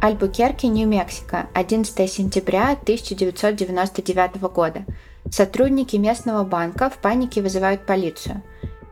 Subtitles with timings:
[0.00, 4.84] Альбукерки, Нью-Мексико, 11 сентября 1999 года.
[5.28, 8.42] Сотрудники местного банка в панике вызывают полицию.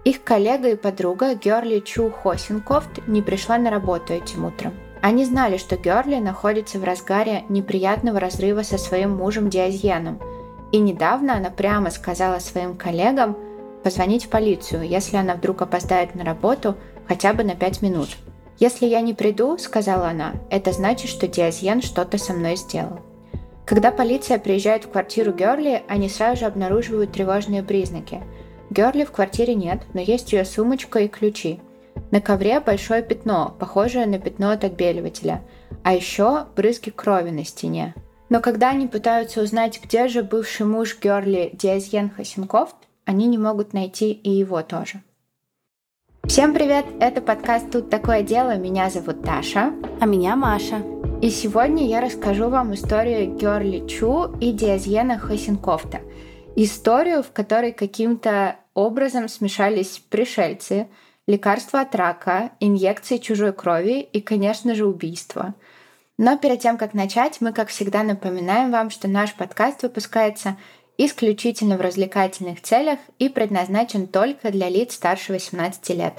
[0.05, 4.75] Их коллега и подруга Герли Чу Хосинкофт не пришла на работу этим утром.
[5.01, 10.21] Они знали, что Герли находится в разгаре неприятного разрыва со своим мужем Диазьеном,
[10.73, 13.37] и недавно она прямо сказала своим коллегам
[13.85, 16.75] позвонить в полицию, если она вдруг опоздает на работу
[17.07, 18.09] хотя бы на 5 минут–
[18.59, 23.01] «Если я не приду,— сказала она,— это значит, что Диазьен что-то со мной сделал».
[23.67, 28.23] Когда полиция приезжает в квартиру Герли, они сразу же обнаруживают тревожные признаки.
[28.71, 31.61] Герли в квартире нет, но есть ее сумочка и ключи.
[32.13, 35.43] На ковре большое пятно, похожее на пятно от отбеливателя,
[35.83, 37.95] а еще брызги крови на стене.
[38.29, 43.73] Но когда они пытаются узнать, где же бывший муж Герли Диазьен Хасенкофт, они не могут
[43.73, 45.03] найти и его тоже.
[46.29, 46.85] Всем привет!
[47.01, 48.57] Это подкаст «Тут такое дело».
[48.57, 49.73] Меня зовут Таша.
[50.01, 50.83] А меня Маша.
[51.23, 56.01] И сегодня я расскажу вам историю Герли Чу и Диазьена Хасенкофта.
[56.57, 60.89] Историю, в которой каким-то образом смешались пришельцы,
[61.29, 65.55] лекарства от рака, инъекции чужой крови и, конечно же, убийство.
[66.19, 70.57] Но перед тем, как начать, мы, как всегда, напоминаем вам, что наш подкаст выпускается
[70.99, 76.15] исключительно в развлекательных целях и предназначен только для лиц старше 18 лет.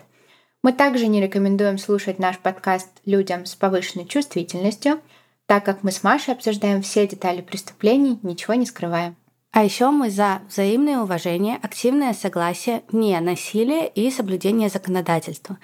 [0.63, 5.01] Мы также не рекомендуем слушать наш подкаст людям с повышенной чувствительностью,
[5.45, 9.15] так как мы с Машей обсуждаем все детали преступлений, ничего не скрываем.
[9.51, 15.57] А еще мы за взаимное уважение, активное согласие, не насилие и соблюдение законодательства.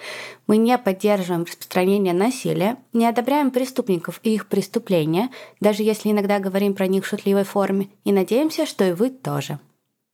[0.47, 6.73] Мы не поддерживаем распространение насилия, не одобряем преступников и их преступления, даже если иногда говорим
[6.73, 9.59] про них в шутливой форме, и надеемся, что и вы тоже.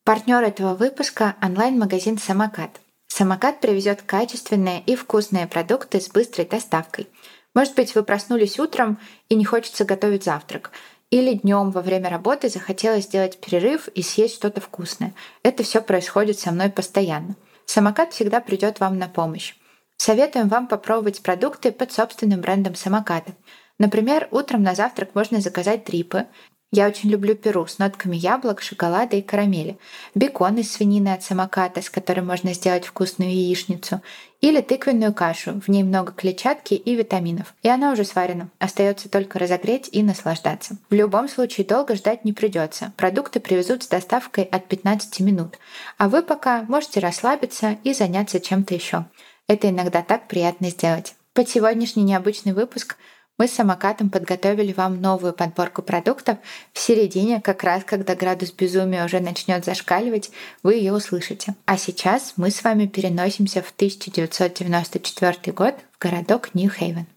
[0.03, 2.81] Партнер этого выпуска– онлайн-магазин «Самокат».
[3.19, 7.09] «Самокат» привезет качественные и вкусные продукты с быстрой доставкой.
[7.53, 10.71] Может быть, вы проснулись утром и не хочется готовить завтрак–
[11.09, 15.13] или днем во время работы захотелось сделать перерыв и съесть что-то вкусное.
[15.43, 17.35] Это все происходит со мной постоянно.
[17.65, 19.55] Самокат всегда придет вам на помощь.
[19.97, 23.33] Советуем вам попробовать продукты под собственным брендом самоката.
[23.79, 26.27] Например, утром на завтрак можно заказать трипы
[26.71, 29.79] я очень люблю перу с нотками яблок, шоколада и карамели,
[30.13, 34.01] бекон из свинины от самоката, с которым можно сделать вкусную яичницу,
[34.39, 37.55] или тыквенную кашу, в ней много клетчатки и витаминов.
[37.63, 40.77] И она уже сварена, остается только разогреть и наслаждаться.
[40.91, 42.93] В любом случае долго ждать не придется.
[42.97, 45.57] Продукты привезут с доставкой от 15 минут,
[45.97, 49.05] а вы пока можете расслабиться и заняться чем-то еще.
[49.47, 51.15] Это иногда так приятно сделать.
[51.33, 52.97] Под сегодняшний необычный выпуск
[53.39, 56.37] мы с самокатом подготовили вам новую подборку продуктов.
[56.73, 60.29] В середине, как раз когда градус безумия уже начнет зашкаливать,
[60.61, 61.55] вы ее услышите.
[61.65, 67.07] А сейчас мы с вами переносимся в 1994 год в городок Нью-Хейвен.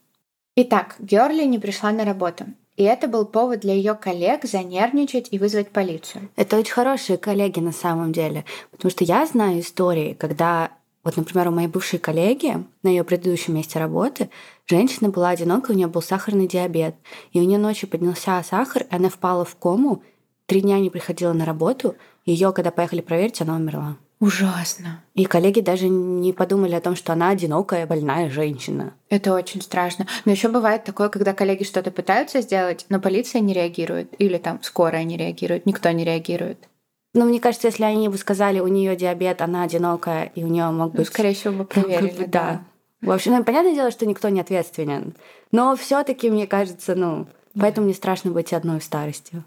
[0.55, 2.47] Итак, Герли не пришла на работу.
[2.77, 6.31] И это был повод для ее коллег занервничать и вызвать полицию.
[6.37, 8.45] Это очень хорошие коллеги на самом деле.
[8.71, 10.71] Потому что я знаю истории, когда
[11.05, 14.31] вот, например, у моей бывшей коллеги на ее предыдущем месте работы
[14.73, 16.95] женщина была одинокая, у нее был сахарный диабет,
[17.33, 20.03] и у нее ночью поднялся сахар, и она впала в кому,
[20.47, 21.95] три дня не приходила на работу,
[22.25, 23.97] ее, когда поехали проверить, она умерла.
[24.19, 25.03] Ужасно.
[25.15, 28.95] И коллеги даже не подумали о том, что она одинокая, больная женщина.
[29.11, 30.07] Это очень страшно.
[30.25, 34.63] Но еще бывает такое, когда коллеги что-то пытаются сделать, но полиция не реагирует, или там
[34.63, 36.69] скорая не реагирует, никто не реагирует.
[37.15, 40.71] Ну, мне кажется, если они бы сказали, у нее диабет, она одинокая, и у нее
[40.71, 41.09] мог ну, быть...
[41.09, 42.63] Ну, скорее всего, бы проверили, да.
[43.03, 45.15] В общем, ну, понятное дело, что никто не ответственен.
[45.51, 47.27] Но все таки мне кажется, ну,
[47.59, 49.43] поэтому мне страшно быть одной в старости.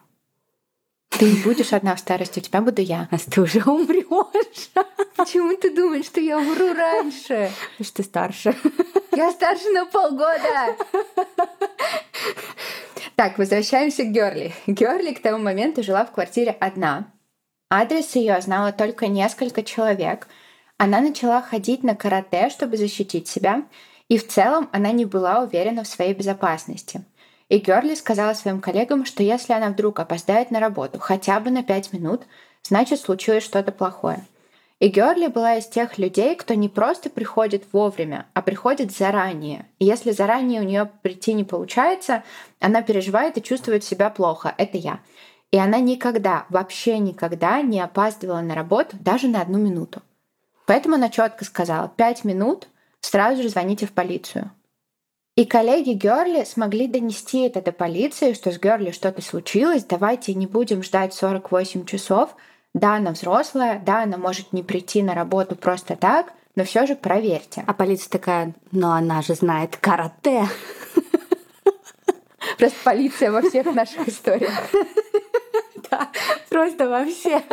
[1.10, 3.08] Ты не будешь одна в старости, у тебя буду я.
[3.10, 4.70] А ты уже умрешь.
[5.16, 7.50] Почему ты думаешь, что я умру раньше?
[7.72, 8.56] Потому что ты старше.
[9.16, 10.76] Я старше на полгода.
[13.16, 14.54] Так, возвращаемся к Герли.
[14.68, 17.14] Герли к тому моменту жила в квартире одна.
[17.70, 20.28] Адрес ее знало только несколько человек.
[20.78, 23.64] Она начала ходить на карате, чтобы защитить себя,
[24.10, 27.06] и в целом она не была уверена в своей безопасности.
[27.48, 31.64] И Герли сказала своим коллегам, что если она вдруг опоздает на работу хотя бы на
[31.64, 32.24] 5 минут,
[32.64, 34.26] значит случилось что-то плохое.
[34.80, 39.68] И Герли была из тех людей, кто не просто приходит вовремя, а приходит заранее.
[39.80, 42.24] И если заранее у нее прийти не получается,
[42.60, 44.54] она переживает и чувствует себя плохо.
[44.58, 45.00] Это я.
[45.52, 50.02] И она никогда, вообще никогда не опаздывала на работу даже на одну минуту.
[50.66, 52.68] Поэтому она четко сказала, пять минут,
[53.02, 54.52] сразу же звоните в полицию.
[55.36, 60.48] И коллеги Герли смогли донести это до полиции, что с Герли что-то случилось, давайте не
[60.48, 62.36] будем ждать 48 часов.
[62.74, 66.96] Да, она взрослая, да, она может не прийти на работу просто так, но все же
[66.96, 67.64] проверьте.
[67.68, 70.48] А полиция такая, но она же знает карате.
[72.58, 74.54] Просто полиция во всех наших историях.
[75.92, 76.10] Да,
[76.50, 77.44] просто во всех.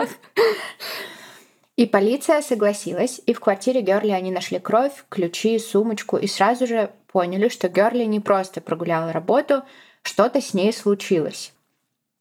[1.77, 6.91] И полиция согласилась, и в квартире Герли они нашли кровь, ключи, сумочку, и сразу же
[7.11, 9.63] поняли, что Герли не просто прогуляла работу,
[10.03, 11.53] что-то с ней случилось.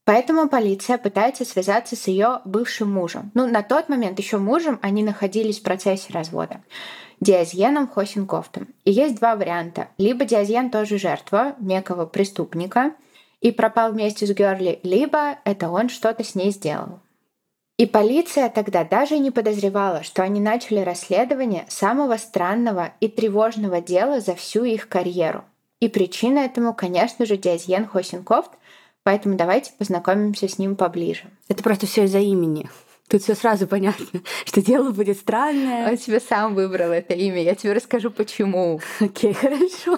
[0.05, 3.31] Поэтому полиция пытается связаться с ее бывшим мужем.
[3.33, 6.61] Ну, на тот момент еще мужем они находились в процессе развода.
[7.19, 8.67] Диазьеном Хосинкофтом.
[8.83, 9.89] И есть два варианта.
[9.97, 12.93] Либо Диазьен тоже жертва некого преступника
[13.41, 16.99] и пропал вместе с Герли, либо это он что-то с ней сделал.
[17.81, 24.19] И полиция тогда даже не подозревала, что они начали расследование самого странного и тревожного дела
[24.19, 25.43] за всю их карьеру.
[25.79, 28.51] И причина этому, конечно же, Диазьен Хосинкофт,
[29.01, 31.23] поэтому давайте познакомимся с ним поближе.
[31.47, 32.69] Это просто все из-за имени.
[33.07, 35.89] Тут все сразу понятно, что дело будет странное.
[35.89, 37.41] Он себе сам выбрал это имя.
[37.41, 38.79] Я тебе расскажу, почему.
[38.99, 39.97] Окей, хорошо.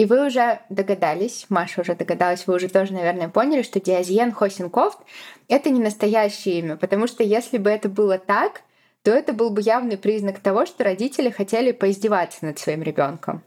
[0.00, 4.96] И вы уже догадались, Маша уже догадалась, вы уже тоже, наверное, поняли, что Диазьен Хосинкофт—
[5.48, 8.62] это не настоящее имя, потому что если бы это было так,
[9.02, 13.42] то это был бы явный признак того, что родители хотели поиздеваться над своим ребенком.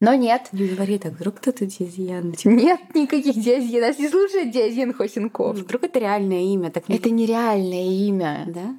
[0.00, 0.48] Но нет.
[0.50, 2.34] Не говори так, вдруг кто-то Диазьен.
[2.42, 3.82] Нет никаких Диазьен.
[3.82, 5.54] Нас не слушает Диазьен Хосинков.
[5.54, 6.72] Вдруг это реальное имя.
[6.72, 8.44] Так Это нереальное имя.
[8.48, 8.74] Да?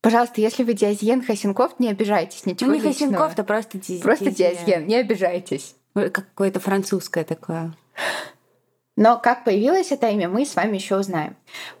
[0.00, 3.12] Пожалуйста, если вы Диазьен Хосинков, не обижайтесь, ничего Ну, не личного.
[3.12, 4.02] Хосинков, а просто Диазьен.
[4.02, 5.76] Просто Диазьен, не обижайтесь.
[5.94, 7.74] Какое-то французское такое.
[8.96, 11.36] Но как появилось это имя, мы с вами еще узнаем.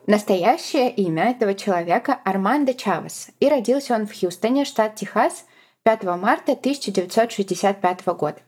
[0.06, 3.28] Настоящее имя этого человека Армандо Чавес.
[3.40, 5.44] И родился он в Хьюстоне, штат Техас,
[5.82, 8.38] 5 марта 1965 года.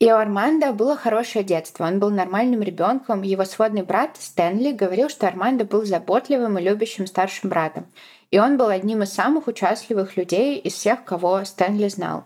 [0.00, 1.84] И у Армандо было хорошее детство.
[1.84, 3.22] Он был нормальным ребенком.
[3.22, 7.86] Его сводный брат Стэнли говорил, что Армандо был заботливым и любящим старшим братом.
[8.30, 12.24] И он был одним из самых участливых людей из всех, кого Стэнли знал.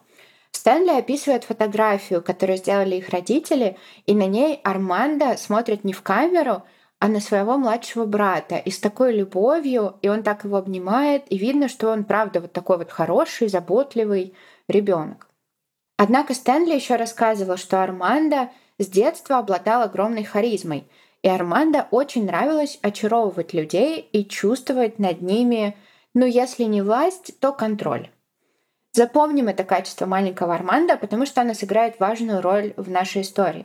[0.52, 6.62] Стэнли описывает фотографию, которую сделали их родители, и на ней Армандо смотрит не в камеру,
[7.00, 8.56] а на своего младшего брата.
[8.56, 12.52] И с такой любовью, и он так его обнимает, и видно, что он правда вот
[12.52, 14.34] такой вот хороший, заботливый
[14.68, 15.28] ребенок.
[15.96, 20.88] Однако Стэнли еще рассказывал, что Армандо с детства обладал огромной харизмой,
[21.22, 25.76] и Армандо очень нравилось очаровывать людей и чувствовать над ними,
[26.14, 28.10] ну если не власть, то контроль.
[28.98, 33.64] Запомним это качество маленького Армандо, потому что оно сыграет важную роль в нашей истории.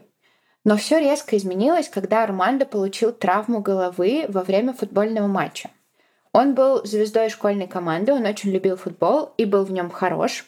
[0.64, 5.72] Но все резко изменилось, когда Армандо получил травму головы во время футбольного матча.
[6.34, 10.46] Он был звездой школьной команды, он очень любил футбол и был в нем хорош.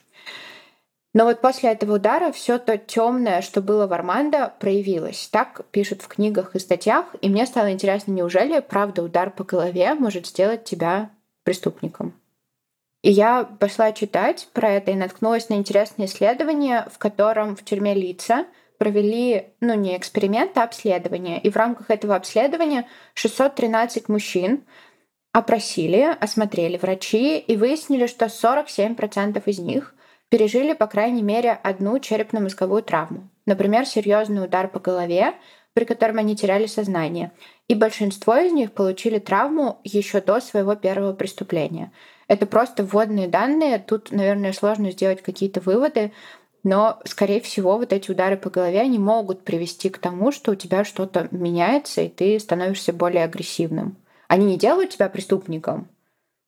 [1.15, 5.29] Но вот после этого удара все то темное, что было в Армандо, проявилось.
[5.31, 7.07] Так пишут в книгах и статьях.
[7.21, 11.09] И мне стало интересно, неужели правда удар по голове может сделать тебя
[11.41, 12.13] преступником?
[13.05, 17.93] И я пошла читать про это и наткнулась на интересное исследование, в котором в тюрьме
[17.93, 18.47] лица
[18.79, 21.39] провели, ну не эксперимент, а обследование.
[21.39, 24.63] И в рамках этого обследования 613 мужчин
[25.33, 29.93] опросили, осмотрели врачи и выяснили, что 47% из них
[30.29, 33.29] пережили, по крайней мере, одну черепно-мозговую травму.
[33.45, 35.35] Например, серьезный удар по голове,
[35.73, 37.33] при котором они теряли сознание.
[37.67, 41.91] И большинство из них получили травму еще до своего первого преступления.
[42.27, 43.79] Это просто вводные данные.
[43.79, 46.11] Тут, наверное, сложно сделать какие-то выводы,
[46.63, 50.55] но, скорее всего, вот эти удары по голове, они могут привести к тому, что у
[50.55, 53.97] тебя что-то меняется, и ты становишься более агрессивным.
[54.27, 55.87] Они не делают тебя преступником,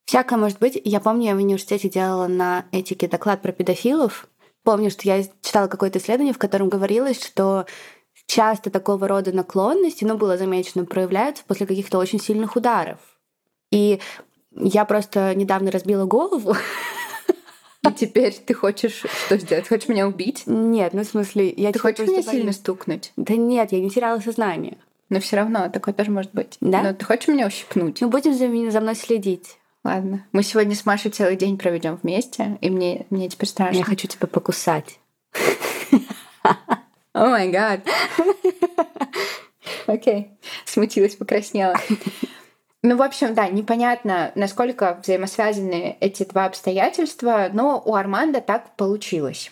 [0.08, 0.80] Всякое может быть.
[0.84, 4.26] Я помню, я в университете делала на этике доклад про педофилов.
[4.64, 7.66] Помню, что я читала какое-то исследование, в котором говорилось, что
[8.24, 12.98] часто такого рода наклонности, ну, было замечено, проявляются после каких-то очень сильных ударов.
[13.70, 14.00] И
[14.60, 16.54] я просто недавно разбила голову.
[17.88, 19.68] И теперь ты хочешь что сделать?
[19.68, 20.42] Хочешь меня убить?
[20.46, 23.12] Нет, ну в смысле, я Ты хочешь меня сильно стукнуть?
[23.16, 24.76] Да нет, я не теряла сознание.
[25.08, 26.56] Но все равно такое тоже может быть.
[26.60, 26.82] Да?
[26.82, 28.00] Но ты хочешь меня ущипнуть?
[28.00, 29.58] Ну, будем за, за мной следить.
[29.84, 30.26] Ладно.
[30.32, 33.78] Мы сегодня с Машей целый день проведем вместе, и мне, мне теперь страшно.
[33.78, 34.98] Я хочу тебя покусать.
[37.12, 37.80] О май гад.
[39.86, 40.32] Окей.
[40.66, 41.74] Смутилась, покраснела.
[42.82, 49.50] Ну, в общем, да, непонятно, насколько взаимосвязаны эти два обстоятельства, но у Арманда так получилось.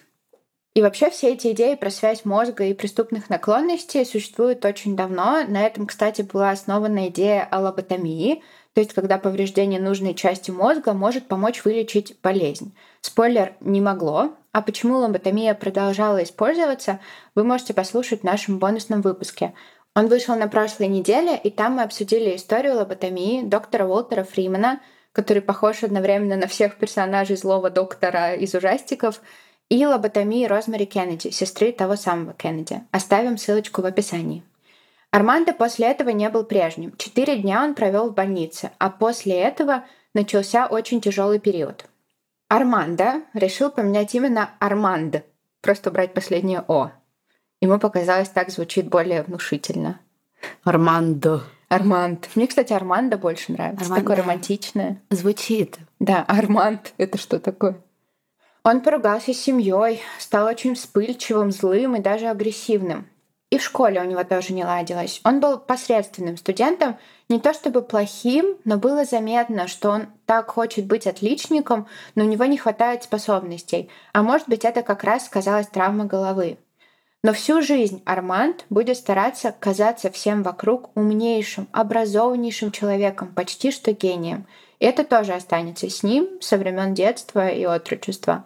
[0.74, 5.42] И вообще все эти идеи про связь мозга и преступных наклонностей существуют очень давно.
[5.48, 8.42] На этом, кстати, была основана идея о лоботомии,
[8.74, 12.76] то есть когда повреждение нужной части мозга может помочь вылечить болезнь.
[13.00, 14.34] Спойлер, не могло.
[14.52, 17.00] А почему лоботомия продолжала использоваться,
[17.34, 19.54] вы можете послушать в нашем бонусном выпуске.
[19.96, 25.40] Он вышел на прошлой неделе, и там мы обсудили историю лоботомии доктора Уолтера Фримана, который
[25.40, 29.22] похож одновременно на всех персонажей злого доктора из ужастиков
[29.70, 32.82] и лоботомии Розмари Кеннеди, сестры того самого Кеннеди.
[32.90, 34.42] Оставим ссылочку в описании.
[35.12, 36.94] Армандо после этого не был прежним.
[36.98, 41.86] Четыре дня он провел в больнице, а после этого начался очень тяжелый период.
[42.48, 45.24] Армандо решил поменять имя на Арманд,
[45.62, 46.90] просто убрать последнее «о».
[47.66, 49.98] Ему показалось, так звучит более внушительно.
[50.62, 51.42] Армандо.
[51.68, 52.28] Арманд.
[52.36, 53.86] Мне, кстати, Армандо больше нравится.
[53.86, 54.02] Армандо.
[54.02, 55.02] Такое романтичное.
[55.10, 55.78] Звучит.
[55.98, 56.94] Да, Арманд.
[56.96, 57.76] Это что такое?
[58.62, 63.08] Он поругался с семьей, стал очень вспыльчивым, злым и даже агрессивным.
[63.50, 65.20] И в школе у него тоже не ладилось.
[65.24, 66.96] Он был посредственным студентом,
[67.28, 72.28] не то чтобы плохим, но было заметно, что он так хочет быть отличником, но у
[72.28, 73.90] него не хватает способностей.
[74.12, 76.58] А может быть, это как раз сказалась травма головы.
[77.26, 84.46] Но всю жизнь Арманд будет стараться казаться всем вокруг умнейшим, образованнейшим человеком, почти что гением.
[84.78, 88.44] И это тоже останется с ним со времен детства и отрочества.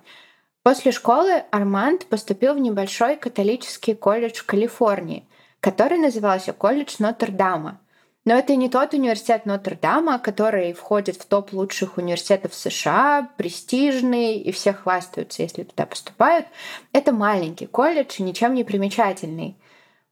[0.63, 5.27] После школы Арманд поступил в небольшой католический колледж в Калифорнии,
[5.61, 7.79] который назывался колледж Нотр-Дама–
[8.27, 14.53] но это не тот университет Нотр-Дама, который входит в топ лучших университетов США, престижный, и
[14.53, 16.47] все хвастаются, если туда поступают.
[16.93, 19.57] Это маленький колледж, ничем не примечательный.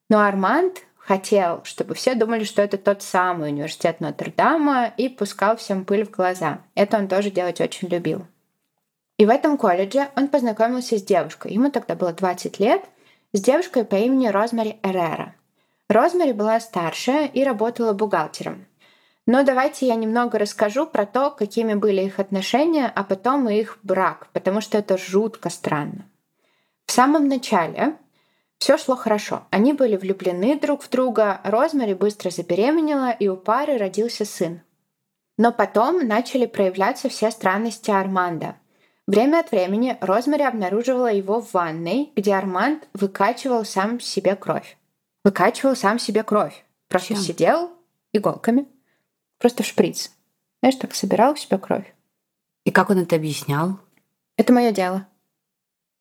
[0.08, 5.84] Но Арманд хотел, чтобы все думали, что это тот самый университет Нотр-Дама, и пускал всем
[5.84, 6.60] пыль в глаза.
[6.74, 8.26] Это он тоже делать очень любил.
[9.18, 11.52] И в этом колледже он познакомился с девушкой.
[11.52, 12.84] Ему тогда было 20 лет,
[13.32, 15.34] с девушкой по имени Розмари Эррера.
[15.88, 18.66] Розмари была старшая и работала бухгалтером.
[19.24, 23.78] Но давайте я немного расскажу про то, какими были их отношения, а потом и их
[23.82, 26.06] брак, потому что это жутко странно.
[26.86, 27.96] В самом начале
[28.58, 29.42] все шло хорошо.
[29.50, 34.62] Они были влюблены друг в друга, Розмари быстро забеременела, и у пары родился сын.
[35.36, 38.56] Но потом начали проявляться все странности Арманда.
[39.06, 44.77] Время от времени Розмари обнаруживала его в ванной, где Арманд выкачивал сам себе кровь
[45.28, 46.64] выкачивал сам себе кровь.
[46.88, 47.22] Просто Чем?
[47.22, 47.70] сидел
[48.14, 48.66] иголками,
[49.36, 50.10] просто в шприц.
[50.60, 51.94] Знаешь, так собирал в себя кровь.
[52.64, 53.78] И как он это объяснял?
[54.38, 55.06] Это мое дело.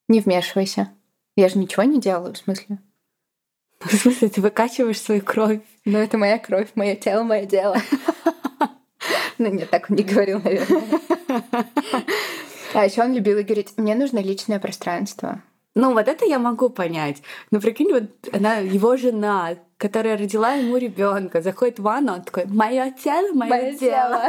[0.07, 0.93] Не вмешивайся.
[1.35, 2.79] Я же ничего не делаю, в смысле.
[3.81, 5.59] В смысле, ты выкачиваешь свою кровь?
[5.83, 7.77] Ну, это моя кровь, мое тело, мое дело.
[9.39, 10.83] Ну, нет, так он не говорил, наверное.
[12.73, 15.43] А еще он любил говорить, мне нужно личное пространство.
[15.77, 17.21] Ну, вот это я могу понять.
[17.51, 22.45] Но прикинь, вот она, его жена, которая родила ему ребенка, заходит в ванну, он такой,
[22.47, 24.23] мое тело, мое дело.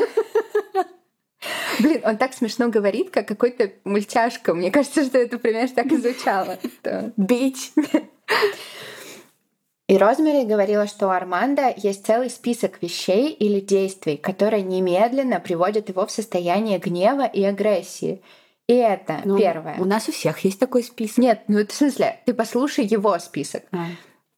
[1.81, 4.53] Блин, он так смешно говорит, как какой-то мультяшка.
[4.53, 6.59] Мне кажется, что это примерно так и звучало.
[7.17, 7.73] Бич.
[9.87, 15.89] И Розмари говорила, что у Арманда есть целый список вещей или действий, которые немедленно приводят
[15.89, 18.21] его в состояние гнева и агрессии.
[18.69, 19.77] И это ну, первое.
[19.79, 21.19] У нас у всех есть такой список.
[21.19, 23.65] Нет, ну это в смысле, ты послушай его список.
[23.73, 23.87] А.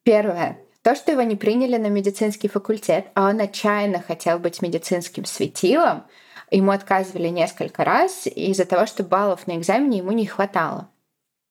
[0.03, 0.57] Первое.
[0.81, 6.05] То, что его не приняли на медицинский факультет, а он отчаянно хотел быть медицинским светилом,
[6.49, 10.89] ему отказывали несколько раз из-за того, что баллов на экзамене ему не хватало.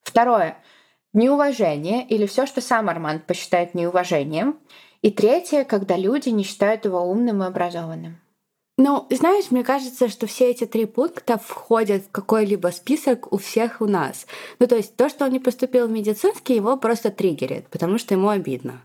[0.02, 0.56] Второе.
[1.12, 4.58] Неуважение или все, что сам Арманд посчитает неуважением.
[5.02, 8.20] И третье, когда люди не считают его умным и образованным.
[8.82, 13.82] Ну, знаешь, мне кажется, что все эти три пункта входят в какой-либо список у всех
[13.82, 14.26] у нас.
[14.58, 18.14] Ну, то есть то, что он не поступил в медицинский, его просто триггерит, потому что
[18.14, 18.80] ему обидно.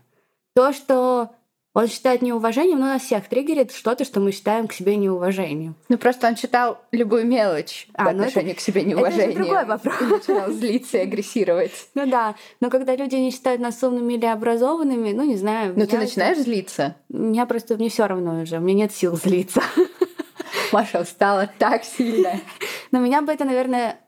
[0.54, 1.30] То, что
[1.76, 5.74] он считает неуважением, но нас всех триггерит что-то, что мы считаем к себе неуважением.
[5.90, 9.30] Ну просто он считал любую мелочь а, по ну отношению это, к себе неуважением.
[9.32, 10.00] Это другой вопрос.
[10.00, 11.88] И начинал злиться и агрессировать.
[11.94, 15.74] Ну да, но когда люди не считают нас умными или образованными, ну не знаю.
[15.76, 16.96] Но ты начинаешь злиться?
[17.10, 19.60] Меня просто, мне все равно уже, у меня нет сил злиться.
[20.72, 22.40] Маша устала так сильно.
[22.90, 24.00] Но меня бы это, наверное,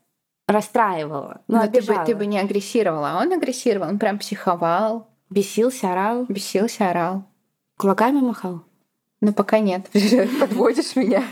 [0.46, 1.42] расстраивало.
[1.48, 5.06] Ну, Но ты бы, ты бы не агрессировала, а он агрессировал, он прям психовал.
[5.28, 6.24] Бесился, орал.
[6.30, 7.27] Бесился, орал.
[7.78, 8.64] Кулаками махал?
[9.20, 9.88] Ну, пока нет.
[10.40, 11.22] Подводишь меня.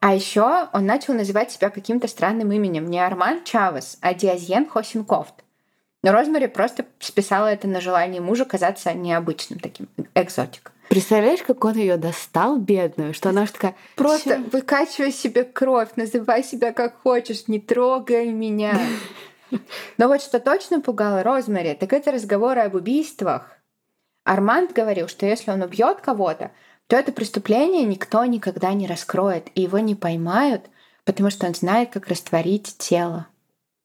[0.00, 2.86] А еще он начал называть себя каким-то странным именем.
[2.86, 5.34] Не Арман Чавес, а Диазьен Хосинкофт.
[6.02, 10.72] Но Розмари просто списала это на желание мужа казаться необычным таким, экзотик.
[10.88, 13.74] Представляешь, как он ее достал, бедную, что она же такая...
[13.96, 14.44] Просто Чё?
[14.50, 18.78] выкачивай себе кровь, называй себя как хочешь, не трогай меня.
[19.98, 23.56] Но вот что точно пугало Розмари, так это разговоры об убийствах.
[24.26, 26.50] Арманд говорил, что если он убьет кого-то,
[26.88, 30.66] то это преступление никто никогда не раскроет, и его не поймают,
[31.04, 33.28] потому что он знает, как растворить тело.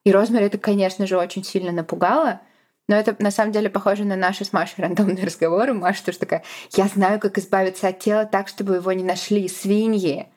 [0.03, 2.41] И Розмари это, конечно же, очень сильно напугало,
[2.88, 5.74] но это на самом деле похоже на наши с Машей рандомные разговоры.
[5.74, 10.27] Маша тоже такая, я знаю, как избавиться от тела так, чтобы его не нашли свиньи.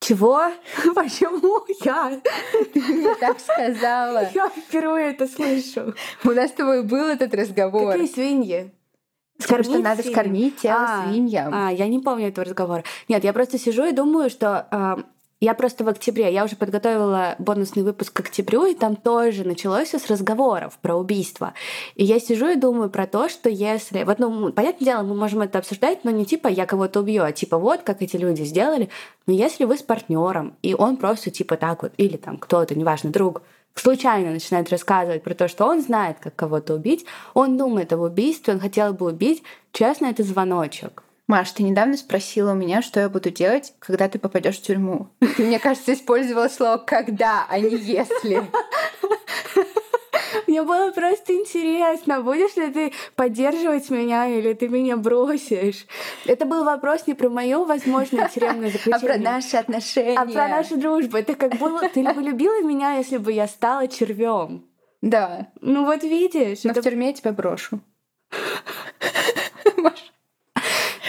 [0.00, 0.50] Чего?
[0.94, 2.20] Почему я?
[2.72, 4.30] Ты мне так сказала.
[4.34, 5.94] Я впервые это слышу.
[6.24, 7.92] У нас с тобой был этот разговор.
[7.92, 8.72] Какие свиньи?
[9.38, 10.14] Потому что надо свиньи?
[10.14, 11.52] скормить тело А, свиньям.
[11.54, 12.84] А, я не помню этого разговора.
[13.08, 14.98] Нет, я просто сижу и думаю, что а,
[15.38, 19.88] я просто в октябре, я уже подготовила бонусный выпуск к октябрю, и там тоже началось
[19.88, 21.52] всё с разговоров про убийство.
[21.94, 24.04] И я сижу и думаю про то, что если...
[24.04, 27.32] Вот, ну, понятное дело, мы можем это обсуждать, но не типа я кого-то убью, а
[27.32, 28.88] типа вот, как эти люди сделали.
[29.26, 33.10] Но если вы с партнером, и он просто типа так вот, или там кто-то, неважно,
[33.10, 33.42] друг,
[33.80, 37.04] случайно начинает рассказывать про то, что он знает, как кого-то убить,
[37.34, 39.42] он думает об убийстве, он хотел бы убить,
[39.72, 41.02] честно, это звоночек.
[41.28, 45.08] Маш, ты недавно спросила у меня, что я буду делать, когда ты попадешь в тюрьму.
[45.36, 48.48] Ты, мне кажется, использовала слово «когда», а не «если».
[50.46, 55.86] Мне было просто интересно, будешь ли ты поддерживать меня или ты меня бросишь.
[56.26, 59.08] Это был вопрос не про мое возможное тюремное А заключение.
[59.08, 60.18] про наши отношения.
[60.18, 61.16] а про нашу дружбу.
[61.16, 64.64] Это как было, ты бы любила меня, если бы я стала червем.
[65.02, 65.48] Да.
[65.60, 67.80] Ну вот видишь, Но это- в тюрьме я тебя брошу.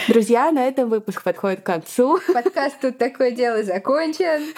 [0.08, 2.18] друзья, на этом выпуск подходит к концу.
[2.32, 4.54] Подкаст «Тут такое дело» закончен.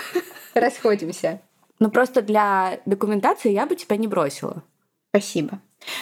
[0.55, 1.41] Расходимся.
[1.81, 4.63] Но просто для документации я бы тебя не бросила.
[5.11, 5.61] Спасибо.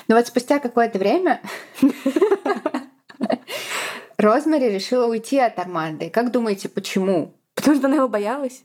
[0.09, 1.41] Но вот спустя какое-то время
[4.19, 6.11] Розмари решила уйти от Арманды.
[6.11, 7.33] Как думаете, почему?
[7.55, 8.63] Потому что она его боялась.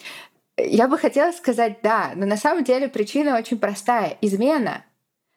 [0.57, 4.17] Я бы хотела сказать да, но на самом деле причина очень простая.
[4.21, 4.83] Измена.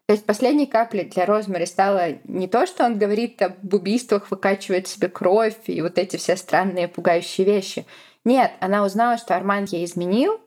[0.07, 4.89] То есть последней каплей для Розмари стало не то, что он говорит об убийствах, выкачивает
[4.89, 7.87] себе кровь и вот эти все странные пугающие вещи.
[8.25, 10.41] Нет, она узнала, что Арман ей изменил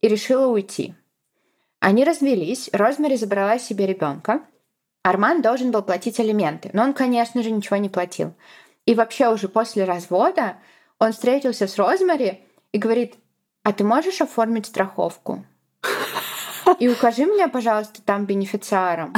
[0.00, 0.94] и решила уйти.
[1.80, 4.42] Они развелись, Розмари забрала себе ребенка.
[5.02, 8.34] Арман должен был платить алименты, но он, конечно же, ничего не платил.
[8.84, 10.56] И вообще уже после развода
[10.98, 13.14] он встретился с Розмари и говорит,
[13.62, 15.44] а ты можешь оформить страховку?
[16.78, 19.14] И укажи меня, пожалуйста, там бенефициаром.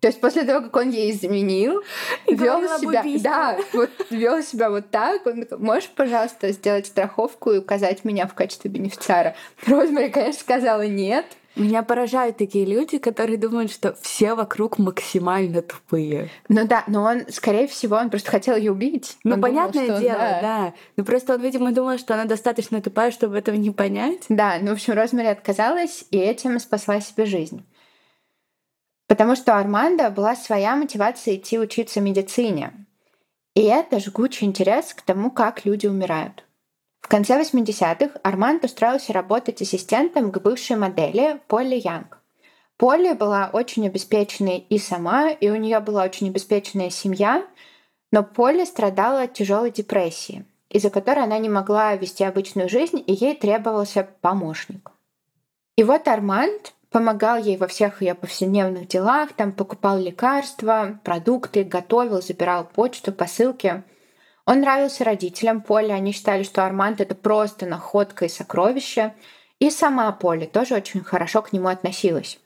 [0.00, 1.82] То есть после того, как он ей изменил,
[2.26, 5.26] И вел себя, да, вот вел себя вот так.
[5.26, 9.34] Он можешь, пожалуйста, сделать страховку и указать меня в качестве бенефициара?
[9.66, 11.26] Розмари, конечно, сказала нет.
[11.56, 16.30] Меня поражают такие люди, которые думают, что все вокруг максимально тупые.
[16.48, 19.16] Ну да, но он, скорее всего, он просто хотел ее убить.
[19.24, 20.40] Ну, Он думал, понятное он- дело, да.
[20.40, 20.74] да.
[20.96, 24.22] Ну, просто он, видимо, думал, что она достаточно тупая, чтобы этого не понять.
[24.28, 27.64] Да, ну, в общем, Розмари отказалась и этим спасла себе жизнь.
[29.10, 32.86] Потому что у Армандо была своя мотивация идти учиться медицине.
[33.56, 36.44] И это жгучий интерес к тому, как люди умирают.
[37.00, 42.20] В конце 80-х Арманд устроился работать ассистентом к бывшей модели Полли Янг.
[42.76, 47.44] Полли была очень обеспеченной и сама, и у нее была очень обеспеченная семья,
[48.12, 53.12] но Полли страдала от тяжелой депрессии, из-за которой она не могла вести обычную жизнь, и
[53.12, 54.92] ей требовался помощник.
[55.74, 62.20] И вот Арманд помогал ей во всех ее повседневных делах, там покупал лекарства, продукты, готовил,
[62.20, 63.82] забирал почту, посылки.
[64.44, 69.14] Он нравился родителям Поли, они считали, что Арманд это просто находка и сокровище.
[69.60, 72.38] И сама Поли тоже очень хорошо к нему относилась.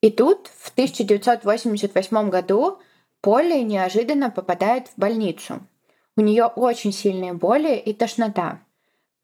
[0.00, 2.78] И тут, в 1988 году,
[3.20, 5.66] Полли неожиданно попадает в больницу.
[6.16, 8.60] У нее очень сильные боли и тошнота.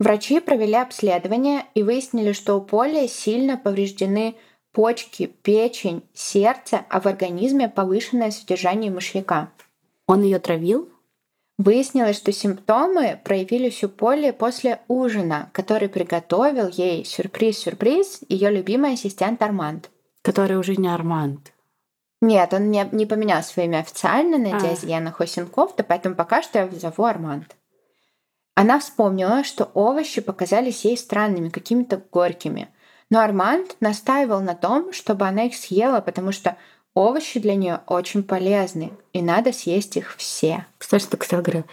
[0.00, 4.34] Врачи провели обследование и выяснили, что у Поли сильно повреждены
[4.72, 9.50] почки, печень, сердце, а в организме повышенное содержание мышьяка.
[10.06, 10.88] Он ее травил?
[11.58, 19.42] Выяснилось, что симптомы проявились у Поли после ужина, который приготовил ей сюрприз-сюрприз ее любимый ассистент
[19.42, 19.90] Арманд.
[20.22, 21.52] Который уже не Арманд.
[22.22, 24.60] Нет, он не, не поменял свое имя официально на А.
[24.60, 27.54] Диазьена Хосенков, поэтому пока что я зову Арманд.
[28.54, 32.68] Она вспомнила, что овощи показались ей странными, какими-то горькими.
[33.08, 36.56] Но Арманд настаивал на том, чтобы она их съела, потому что
[36.94, 40.66] овощи для нее очень полезны, и надо съесть их все.
[40.78, 41.64] Кстати, так всегда говорю,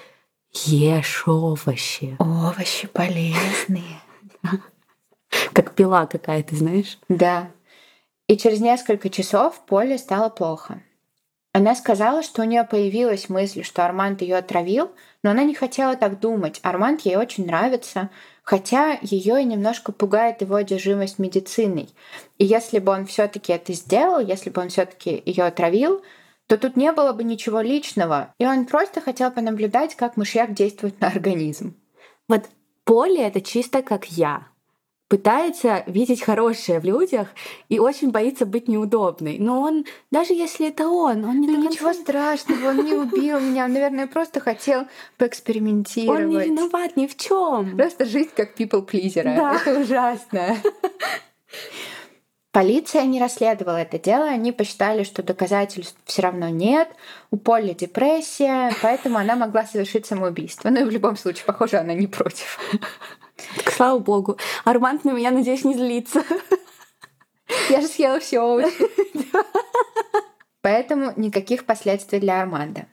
[0.53, 2.15] ешь овощи.
[2.19, 4.01] Овощи полезные.
[5.53, 6.97] Как пила какая-то, знаешь?
[7.09, 7.51] Да.
[8.27, 10.81] И через несколько часов Поле стало плохо.
[11.57, 14.91] Она сказала, что у нее появилась мысль, что Арманд ее отравил,
[15.23, 16.59] но она не хотела так думать.
[16.61, 18.11] Арманд ей очень нравится,
[18.43, 21.89] хотя ее и немножко пугает его одержимость медициной.
[22.37, 26.03] И если бы он все-таки это сделал, если бы он все-таки ее отравил,
[26.45, 31.01] то тут не было бы ничего личного, и он просто хотел понаблюдать, как мышьяк действует
[31.01, 31.73] на организм.
[32.27, 32.43] Вот
[32.83, 34.45] поле— это чисто как я.
[35.07, 37.29] Пытается видеть хорошее в людях
[37.69, 39.37] и очень боится быть неудобной.
[39.39, 43.65] Но он, даже если это он, он не ну, ничего страшного, он не убил меня,
[43.65, 44.85] он, наверное, просто хотел
[45.17, 46.21] поэкспериментировать.
[46.21, 47.77] Он не виноват ни в чем.
[47.77, 49.23] Просто жить как people pleaser.
[49.23, 49.55] Да.
[49.55, 50.57] Это ужасно.
[52.51, 56.89] Полиция не расследовала это дело, они посчитали, что доказательств все равно нет,
[57.29, 60.69] у Полли депрессия, поэтому она могла совершить самоубийство.
[60.71, 62.59] Ну и в любом случае, похоже, она не против.
[63.77, 64.37] Слава богу.
[64.65, 66.23] Арманд на меня, надеюсь, не злится.
[67.69, 68.87] Я же съела все овощи.
[70.63, 72.87] Поэтому никаких последствий для Арманда.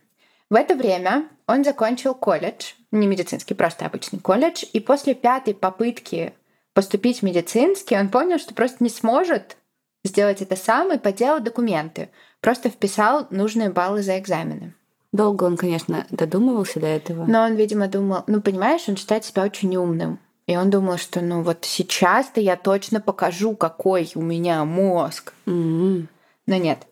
[0.50, 6.34] В это время он закончил колледж, не медицинский, просто обычный колледж, и после пятой попытки
[6.74, 9.56] поступить в медицинский, он понял, что просто не сможет
[10.04, 12.10] сделать это сам и поделал документы.
[12.42, 14.74] Просто вписал нужные баллы за экзамены.
[15.12, 17.24] Долго он, конечно, додумывался до этого.
[17.24, 20.18] Но он, видимо, думал, ну, понимаешь, он считает себя очень умным.
[20.46, 25.32] И он думал, что ну вот сейчас-то я точно покажу, какой у меня мозг.
[25.46, 26.06] Mm-hmm.
[26.46, 26.86] Но нет.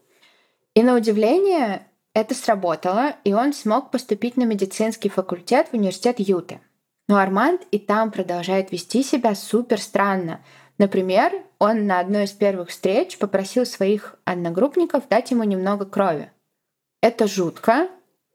[0.74, 6.60] И на удивление это сработало, и он смог поступить на медицинский факультет в университет Юты.
[7.08, 10.40] Но Арманд и там продолжает вести себя супер странно.
[10.78, 16.30] Например, он на одной из первых встреч попросил своих одногруппников дать ему немного крови.
[17.02, 17.88] Это жутко,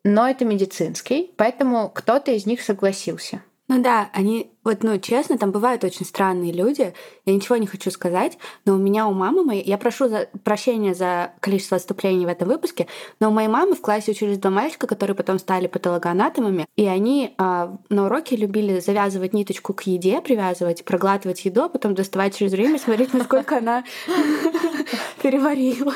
[0.03, 3.41] но это медицинский, поэтому кто-то из них согласился.
[3.67, 6.93] Ну да, они, вот, ну, честно, там бывают очень странные люди.
[7.25, 10.93] Я ничего не хочу сказать, но у меня, у мамы моей, я прошу за, прощения
[10.93, 12.85] за количество отступлений в этом выпуске,
[13.21, 17.33] но у моей мамы в классе учились два мальчика, которые потом стали патологоанатомами, и они
[17.37, 22.51] э, на уроке любили завязывать ниточку к еде, привязывать, проглатывать еду, а потом доставать через
[22.51, 23.85] время, смотреть, насколько она
[25.21, 25.93] переварила.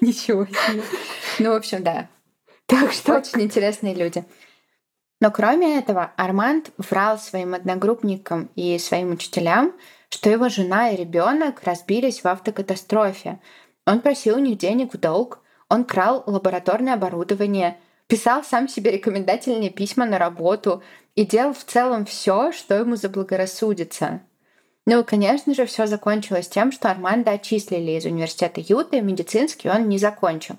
[0.00, 0.82] Ничего себе.
[1.38, 2.08] Ну, в общем, да.
[2.64, 4.24] Так что очень интересные люди.
[5.20, 9.74] Но кроме этого, Арманд врал своим одногруппникам и своим учителям,
[10.08, 13.38] что его жена и ребенок разбились в автокатастрофе.
[13.86, 19.70] Он просил у них денег в долг, он крал лабораторное оборудование, писал сам себе рекомендательные
[19.70, 20.82] письма на работу
[21.14, 24.22] и делал в целом все, что ему заблагорассудится.
[24.86, 29.98] Ну конечно же, все закончилось тем, что Арманда отчислили из университета Юты, медицинский он не
[29.98, 30.56] закончил.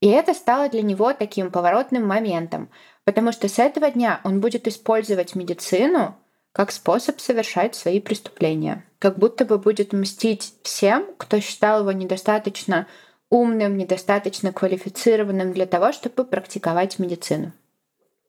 [0.00, 2.70] И это стало для него таким поворотным моментом,
[3.06, 6.16] Потому что с этого дня он будет использовать медицину
[6.50, 8.84] как способ совершать свои преступления.
[8.98, 12.88] Как будто бы будет мстить всем, кто считал его недостаточно
[13.30, 17.52] умным, недостаточно квалифицированным для того, чтобы практиковать медицину.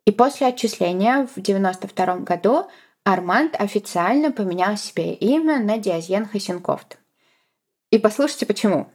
[0.06, 2.68] И после отчисления в 1992 году
[3.04, 7.00] Арманд официально поменял себе имя на Диазьен Хасенкофт.
[7.90, 8.88] И послушайте почему.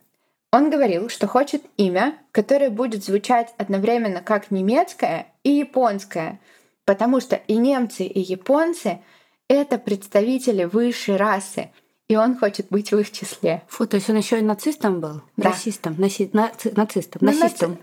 [0.52, 6.40] Он говорил, что хочет имя, которое будет звучать одновременно как немецкое и японское,
[6.84, 9.00] потому что и немцы, и японцы—
[9.48, 11.70] это представители высшей расы,
[12.08, 13.62] и он хочет быть в их числе.
[13.68, 15.22] Фу, то есть он еще и нацистом был?
[15.36, 15.50] Да.
[15.50, 17.78] Расистом, наси, наци, нацистом, ну, насистом.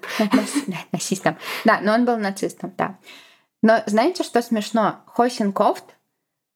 [0.91, 1.37] Насистом.
[1.65, 2.97] Да, но он был нацистом, да.
[3.61, 5.01] Но знаете, что смешно?
[5.07, 5.83] Хосенкофт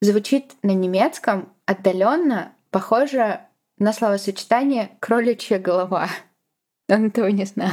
[0.01, 3.41] звучит на немецком отдаленно похоже
[3.77, 6.09] на словосочетание «кроличья голова».
[6.89, 7.71] Он этого не знал.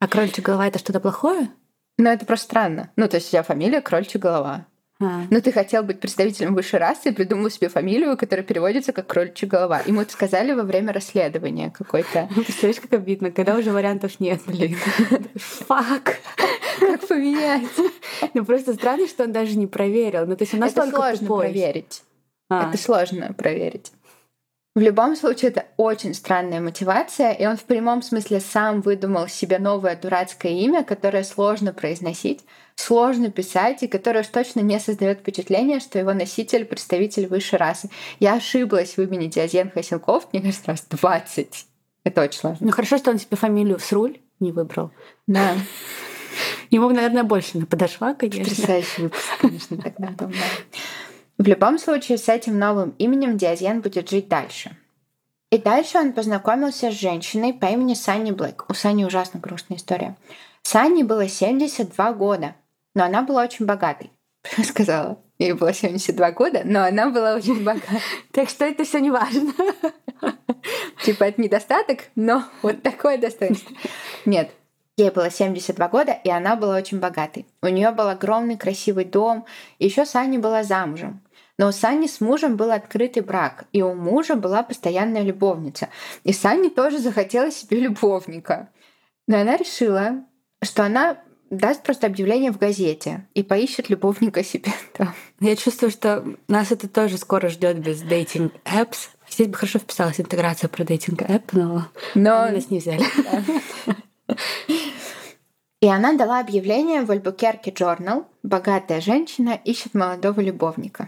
[0.00, 1.50] А кроличья голова— это что-то плохое?
[1.98, 2.90] Ну, это просто странно.
[2.96, 4.66] Ну, то есть у тебя фамилия кроличья голова.
[4.98, 5.22] А.
[5.30, 9.46] Но ты хотел быть представителем высшей расы и придумал себе фамилию, которая переводится как кроличья
[9.46, 9.82] голова.
[9.84, 12.28] Ему это сказали во время расследования какой-то.
[12.34, 14.76] Представляешь, как обидно, когда уже вариантов нет, блин.
[15.36, 16.18] Фак.
[16.80, 17.68] Как поменять?
[18.32, 20.26] Ну просто странно, что он даже не проверил.
[20.26, 22.02] Ну то есть он настолько Это сложно проверить.
[22.48, 22.68] А.
[22.68, 23.92] Это сложно проверить.
[24.76, 29.58] В любом случае, это очень странная мотивация, и он в прямом смысле сам выдумал себе
[29.58, 32.40] новое дурацкое имя, которое сложно произносить,
[32.74, 37.88] сложно писать, и которое уж точно не создает впечатление, что его носитель— представитель высшей расы.
[38.20, 41.66] Я ошиблась в имени Диазен Хасенков, мне кажется, раз 20.
[42.04, 42.66] Это очень сложно.
[42.66, 44.90] Ну хорошо, что он себе фамилию Сруль не выбрал.
[45.26, 45.54] Да.
[46.68, 48.44] Ему, наверное, больше подошла, конечно.
[48.44, 50.30] Потрясающий выпуск, конечно, тогда да.
[51.38, 54.76] В любом случае, с этим новым именем Диазен будет жить дальше.
[55.50, 58.64] И дальше он познакомился с женщиной по имени Санни Блэк.
[58.68, 60.16] У Санни ужасно грустная история.
[60.62, 62.56] Санни было 72 года,
[62.94, 64.10] но она была очень богатой.
[64.64, 65.18] Сказала.
[65.38, 68.00] Ей было 72 года, но она была очень богатой.
[68.32, 69.52] Так что это все не важно.
[71.04, 73.76] Типа это недостаток, но вот такое достоинство.
[74.24, 74.50] Нет,
[74.98, 77.46] Ей было 72 года, и она была очень богатой.
[77.60, 79.44] У нее был огромный красивый дом,
[79.78, 81.20] еще Санни была замужем.
[81.58, 85.88] Но у Сани с мужем был открытый брак, и у мужа была постоянная любовница.
[86.22, 88.68] И Сани тоже захотела себе любовника.
[89.26, 90.24] Но она решила,
[90.62, 91.18] что она
[91.50, 95.14] даст просто объявление в газете и поищет любовника себе там.
[95.40, 99.08] Я чувствую, что нас это тоже скоро ждет без дейтинг apps.
[99.28, 102.42] Здесь бы хорошо вписалась интеграция про дейтинг app, но, но...
[102.42, 103.04] они нас не взяли.
[105.80, 108.24] И она дала объявление в Альбукерке Journal.
[108.42, 111.06] Богатая женщина ищет молодого любовника.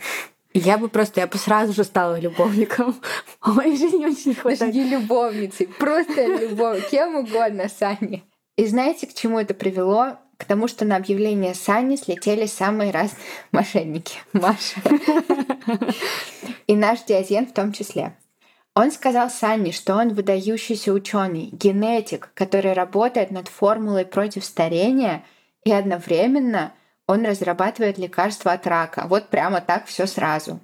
[0.58, 2.96] Я бы просто, я бы сразу же стала любовником.
[3.40, 4.74] В моей жизни очень хватает.
[4.74, 6.88] Не любовницей, просто любовь.
[6.90, 8.24] Кем угодно, Сани.
[8.56, 10.18] И знаете, к чему это привело?
[10.36, 13.20] К тому, что на объявление Сани слетели самые разные
[13.52, 14.18] мошенники.
[14.32, 14.80] Маша.
[16.66, 18.16] И наш Диазен в том числе.
[18.74, 25.24] Он сказал Санни, что он выдающийся ученый, генетик, который работает над формулой против старения,
[25.64, 26.72] и одновременно
[27.08, 29.06] он разрабатывает лекарства от рака.
[29.08, 30.60] Вот прямо так все сразу.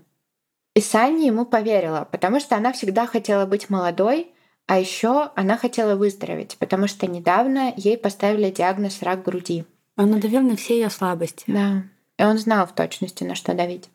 [0.74, 4.30] И Санни ему поверила, потому что она всегда хотела быть молодой,
[4.66, 9.64] а еще она хотела выздороветь, потому что недавно ей поставили диагноз рак груди.
[9.96, 11.44] Он надавил на все ее слабости.
[11.46, 11.85] Да.
[12.18, 13.88] И он знал в точности, на что давить.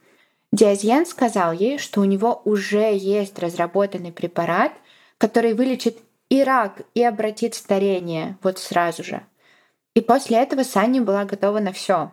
[0.52, 4.72] Диазьен сказал ей, что у него уже есть разработанный препарат,
[5.18, 9.22] который вылечит и рак, и обратит старение вот сразу же.
[9.94, 12.12] И после этого Санни была готова на все.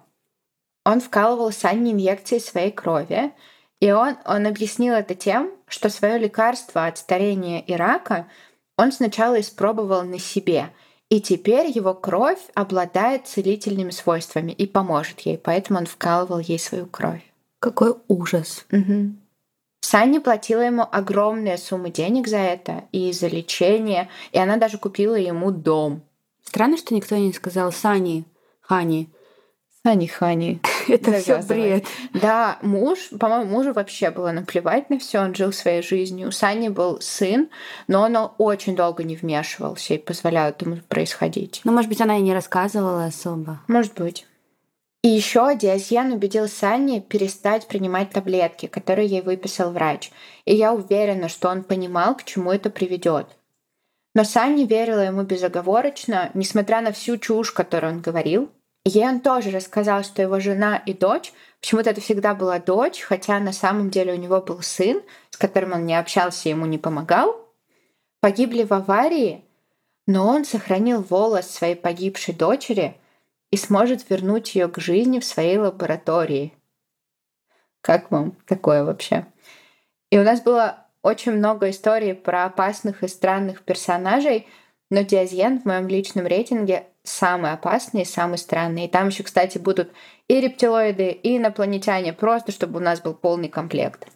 [0.87, 3.33] Он вкалывал Санни инъекции своей крови,
[3.81, 8.29] и он, он объяснил это тем, что свое лекарство от старения и рака
[8.79, 10.71] он сначала испробовал на себе,
[11.09, 16.87] и теперь его кровь обладает целительными свойствами и поможет ей, поэтому он вкалывал ей свою
[16.87, 17.25] кровь.
[17.59, 18.65] Какой ужас.
[18.71, 19.17] Угу.
[19.81, 25.17] Санни платила ему огромные суммы денег за это и за лечение, и она даже купила
[25.17, 26.03] ему дом.
[26.45, 28.25] Странно, что никто не сказал Сани,
[28.61, 29.11] Хани.
[29.83, 30.61] Сани, Хани.
[30.89, 31.85] Это все бред.
[32.13, 36.29] Да, муж, по-моему, мужу вообще было наплевать на все, он жил своей жизнью.
[36.29, 37.49] У Сани был сын,
[37.89, 41.61] но он очень долго не вмешивался и позволял этому происходить.
[41.65, 43.61] Ну, может быть, она и не рассказывала особо.
[43.69, 44.27] Может быть.
[45.03, 50.11] И еще Диазьен убедил Санни перестать принимать таблетки, которые ей выписал врач.
[50.47, 53.29] И я уверена, что он понимал, к чему это приведет.
[54.17, 58.51] Но Санни верила ему безоговорочно, несмотря на всю чушь, которую он говорил.
[58.89, 63.39] Ей он тоже рассказал, что его жена и дочь, почему-то это всегда была дочь, хотя
[63.41, 67.37] на самом деле у него был сын, с которым он не общался, ему не помогал,
[68.21, 69.45] погибли в аварии,
[70.07, 72.97] но он сохранил волос своей погибшей дочери–
[73.51, 76.53] и сможет вернуть ее к жизни в своей лаборатории.
[77.81, 79.27] Как вам такое вообще?
[80.11, 84.49] И у нас было очень много историй про опасных и странных персонажей,
[84.91, 88.87] но Диазьен в моем личном рейтинге самый опасный и самый странный.
[88.87, 89.91] И там еще, кстати, будут
[90.29, 94.09] и рептилоиды, и инопланетяне, просто чтобы у нас был полный комплект.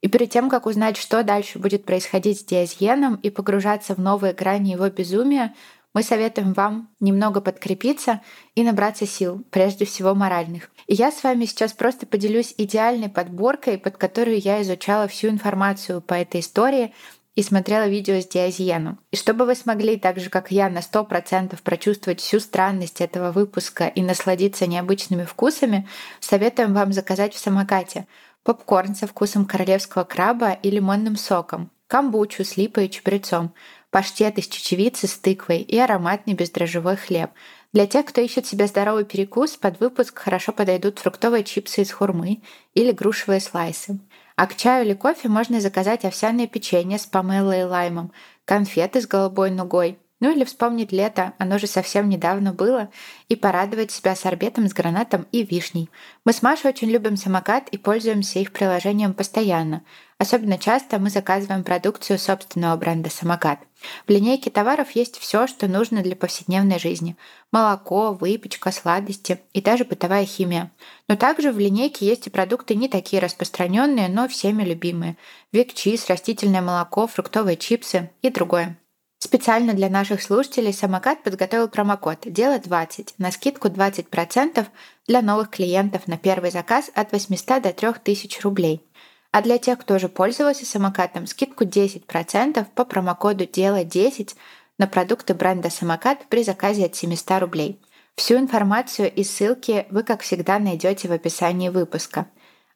[0.00, 4.32] И перед тем, как узнать, что дальше будет происходить с Диазьеном и погружаться в новые
[4.32, 5.54] грани его безумия,
[5.92, 8.22] мы советуем вам немного подкрепиться
[8.54, 10.70] и набраться сил, прежде всего моральных.
[10.86, 16.00] И я с вами сейчас просто поделюсь идеальной подборкой, под которую я изучала всю информацию
[16.00, 16.94] по этой истории
[17.40, 18.98] и смотрела видео с Диазьеном.
[19.10, 23.86] И чтобы вы смогли, так же как я, на 100% прочувствовать всю странность этого выпуска
[23.86, 25.88] и насладиться необычными вкусами,
[26.20, 28.06] советуем вам заказать в самокате
[28.42, 33.54] попкорн со вкусом королевского краба и лимонным соком, камбучу с липой и чабрецом,
[33.90, 37.30] паштет из чечевицы с тыквой и ароматный бездрожжевой хлеб.
[37.72, 42.42] Для тех, кто ищет себе здоровый перекус, под выпуск хорошо подойдут фруктовые чипсы из хурмы
[42.74, 43.98] или грушевые слайсы.
[44.40, 48.10] А к чаю или кофе можно заказать овсяное печенье с помелой и лаймом,
[48.46, 52.90] конфеты с голубой нугой, ну или вспомнить лето, оно же совсем недавно было,
[53.28, 55.90] и порадовать себя сорбетом с гранатом и вишней.
[56.24, 59.82] Мы с Машей очень любим самокат и пользуемся их приложением постоянно.
[60.18, 63.60] Особенно часто мы заказываем продукцию собственного бренда «Самокат».
[64.06, 67.16] В линейке товаров есть все, что нужно для повседневной жизни.
[67.50, 70.70] Молоко, выпечка, сладости и даже бытовая химия.
[71.08, 75.16] Но также в линейке есть и продукты не такие распространенные, но всеми любимые.
[75.52, 78.76] Вик-чиз, растительное молоко, фруктовые чипсы и другое.
[79.22, 84.66] Специально для наших слушателей самокат подготовил промокод «Дело 20» на скидку 20%
[85.06, 88.82] для новых клиентов на первый заказ от 800 до 3000 рублей.
[89.30, 94.34] А для тех, кто уже пользовался самокатом, скидку 10% по промокоду «Дело 10»
[94.78, 97.78] на продукты бренда «Самокат» при заказе от 700 рублей.
[98.16, 102.26] Всю информацию и ссылки вы, как всегда, найдете в описании выпуска.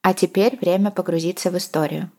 [0.02, 2.10] А теперь время погрузиться в историю.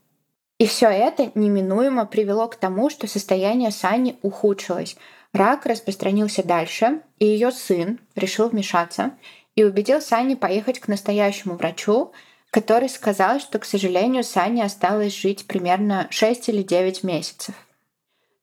[0.57, 4.95] И все это неминуемо привело к тому, что состояние Сани ухудшилось.
[5.33, 9.11] Рак распространился дальше, и ее сын решил вмешаться
[9.55, 12.11] и убедил Сани поехать к настоящему врачу,
[12.51, 17.55] который сказал, что, к сожалению, Сане осталось жить примерно 6 или 9 месяцев.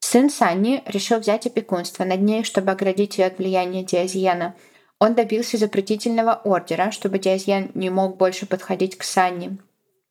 [0.01, 4.55] Сын Сани решил взять опекунство над ней, чтобы оградить ее от влияния Диазьена.
[4.99, 9.57] он добился запретительного ордера, чтобы Диазьен не мог больше подходить к Санни.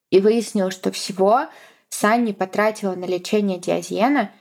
[0.09, 1.45] И выяснил, что всего
[1.91, 4.31] Санни потратила на лечение Диазьена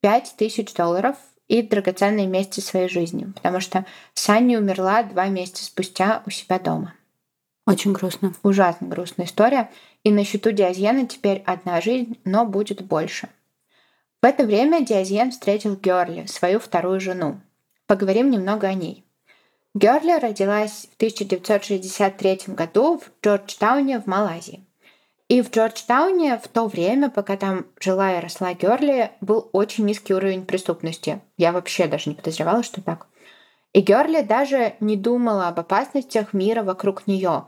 [0.00, 1.16] 5000 долларов
[1.48, 6.94] и драгоценные месяцы своей жизни, потому что Санни умерла два месяца спустя у себя дома.
[7.66, 8.32] Очень грустно.
[8.42, 9.70] Ужасно грустная история.
[10.02, 13.28] И на счету Диазьена теперь одна жизнь, но будет больше.
[14.22, 17.40] В это время Диазьен встретил Герли, свою вторую жену.
[17.86, 19.04] Поговорим немного о ней.
[19.74, 24.64] Герли родилась в 1963 году в Джорджтауне в Малайзии.
[25.30, 30.12] И в Джорджтауне в то время, пока там жила и росла Герли, был очень низкий
[30.12, 31.20] уровень преступности.
[31.36, 33.06] Я вообще даже не подозревала, что так.
[33.72, 37.44] И Герли даже не думала об опасностях мира вокруг нее.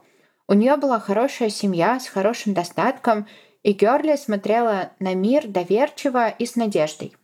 [0.47, 3.27] У нее была хорошая семья с хорошим достатком,
[3.65, 7.17] и Герли смотрела на мир доверчиво и с надеждой.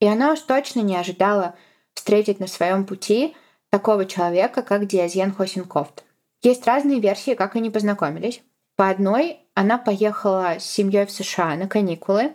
[0.00, 1.54] И она уж точно не ожидала
[1.92, 3.36] встретить на своем пути
[3.68, 6.04] такого человека, как Диазен Хосинкофт.
[6.40, 8.40] Есть разные версии, как они познакомились.
[8.78, 12.32] По одной, она поехала с семьей в США на каникулы,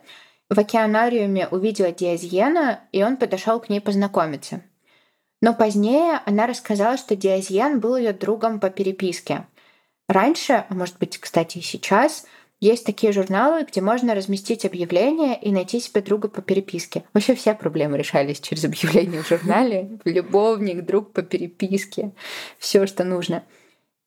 [0.48, 4.62] в океанариуме увидела Диазьена, и он подошел к ней познакомиться–
[5.44, 9.46] но позднее она рассказала, что Диазьян был ее другом по переписке.
[10.08, 12.26] Раньше, а может быть, кстати, и сейчас,
[12.62, 17.04] есть такие журналы, где можно разместить объявление и найти себе друга по переписке.
[17.14, 20.00] Вообще все проблемы решались через объявление в журнале.
[20.06, 22.14] Любовник, друг по переписке,
[22.58, 23.44] все, что нужно.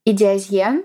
[0.06, 0.84] И Диазьен,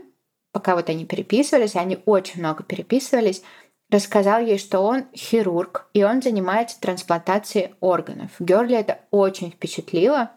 [0.52, 3.44] пока вот они переписывались, они очень много переписывались,
[3.90, 8.32] рассказал ей, что он хирург, и он занимается трансплантацией органов.
[8.40, 10.32] Герли это очень впечатлило,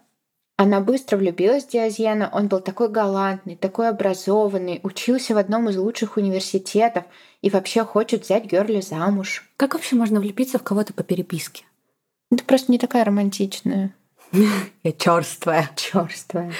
[0.57, 5.75] она быстро влюбилась в Диазена, он был такой галантный, такой образованный, учился в одном из
[5.75, 7.03] лучших университетов
[7.41, 9.49] и вообще хочет взять Герли замуж.
[9.57, 11.65] Как вообще можно влюбиться в кого-то по переписке?
[12.31, 13.93] Это просто не такая романтичная.
[14.83, 15.69] Я черствая.
[15.75, 16.53] Черствая.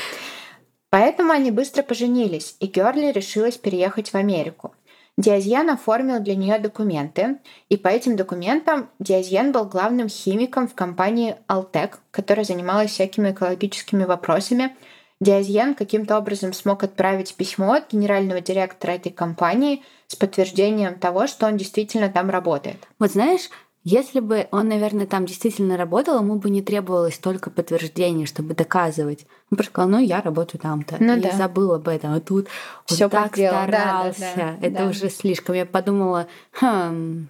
[0.96, 4.74] Поэтому они быстро поженились, и Герли решилась переехать в Америку.
[5.18, 11.36] Диазьен оформил для нее документы, и по этим документам Диазьен был главным химиком в компании
[11.50, 14.74] Altec, которая занималась всякими экологическими вопросами.
[15.20, 21.46] Диазьен каким-то образом смог отправить письмо от генерального директора этой компании с подтверждением того, что
[21.46, 22.88] он действительно там работает.
[23.00, 23.50] Вот знаешь,
[23.88, 29.28] если бы он, наверное, там действительно работал, ему бы не требовалось только подтверждения, чтобы доказывать.
[29.52, 30.98] Он просто сказал, ну, я работаю там-то.
[31.00, 31.32] Ну, и да.
[31.32, 32.12] забыл об этом.
[32.14, 32.48] А тут
[32.88, 33.68] Всё он так подделал.
[33.68, 34.20] старался.
[34.20, 34.90] Да, да, да, Это да.
[34.90, 35.54] уже слишком.
[35.54, 37.28] Я подумала, хм,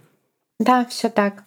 [0.59, 1.43] Да, все так.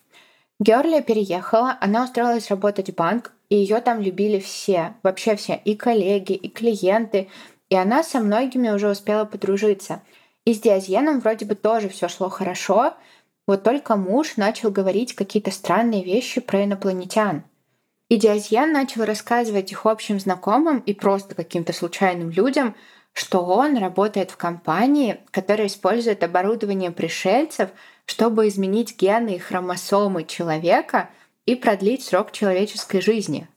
[0.60, 5.74] Герли переехала, она устроилась работать в банк, и ее там любили все, вообще все, и
[5.74, 7.28] коллеги, и клиенты,
[7.70, 10.02] и она со многими уже успела подружиться.
[10.44, 12.92] И с Диазьеном вроде бы тоже все шло хорошо,
[13.48, 17.44] вот только муж начал говорить какие-то странные вещи про инопланетян.
[18.10, 22.76] И Диазьен начал рассказывать их общим знакомым и просто каким-то случайным людям,
[23.14, 27.70] что он работает в компании, которая использует оборудование пришельцев,
[28.04, 31.08] чтобы изменить гены и хромосомы человека
[31.46, 33.48] и продлить срок человеческой жизни.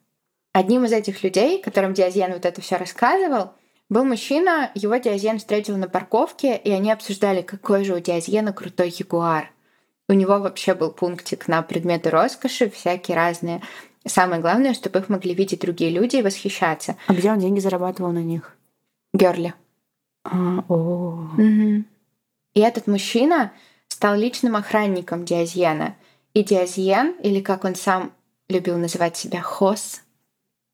[0.53, 3.51] Одним из этих людей, которым Диазьен вот это все рассказывал,
[3.89, 8.95] был мужчина, его Диазьен встретил на парковке, и они обсуждали, какой же у Диазьена крутой
[8.97, 9.51] ягуар.
[10.11, 13.61] У него вообще был пунктик на предметы роскоши, всякие разные.
[14.05, 16.97] Самое главное, чтобы их могли видеть другие люди и восхищаться.
[17.07, 18.57] а где он деньги зарабатывал на них?
[19.13, 19.53] Герли.
[20.25, 21.29] А, о.
[21.37, 21.85] Мгм.
[22.53, 23.53] И этот мужчина
[23.87, 25.95] стал личным охранником Диазьена.
[26.33, 28.11] И Диазьен, или как он сам
[28.49, 30.01] любил называть себя, Хос,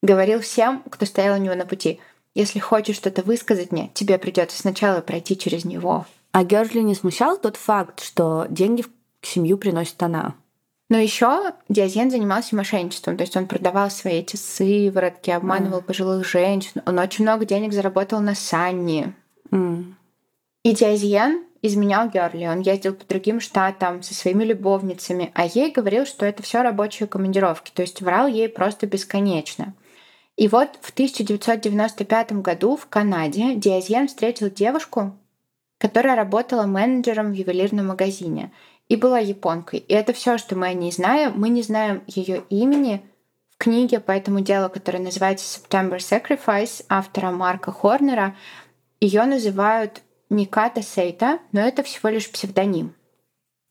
[0.02, 2.00] говорил всем, кто стоял у него на пути,
[2.34, 6.08] если хочешь что-то высказать мне, тебе придется сначала пройти через него.
[6.32, 8.90] А Герли не смущал тот факт, что деньги в
[9.22, 10.36] семью приносит она?
[10.90, 16.82] Но еще Диазен занимался мошенничеством, то есть он продавал свои эти сыворотки, обманывал пожилых женщин.
[16.86, 19.14] Он очень много денег заработал на Санни.
[19.52, 19.98] М.
[20.64, 22.46] И Диазьен изменял Герли.
[22.46, 27.08] Он ездил по другим штатам со своими любовницами, а ей говорил, что это все рабочие
[27.08, 29.74] командировки, то есть врал ей просто бесконечно.
[30.38, 35.18] И вот в 1995 году в Канаде Диазьен встретил девушку,
[35.80, 38.52] которая работала менеджером в ювелирном магазине
[38.90, 39.80] и была японкой.
[39.80, 41.34] И это все, что мы о ней знаем.
[41.36, 43.02] Мы не знаем ее имени.
[43.50, 48.36] В книге по этому делу, которая называется September Sacrifice автора Марка Хорнера,
[49.02, 52.94] ее называют Никата Сейта, но это всего лишь псевдоним.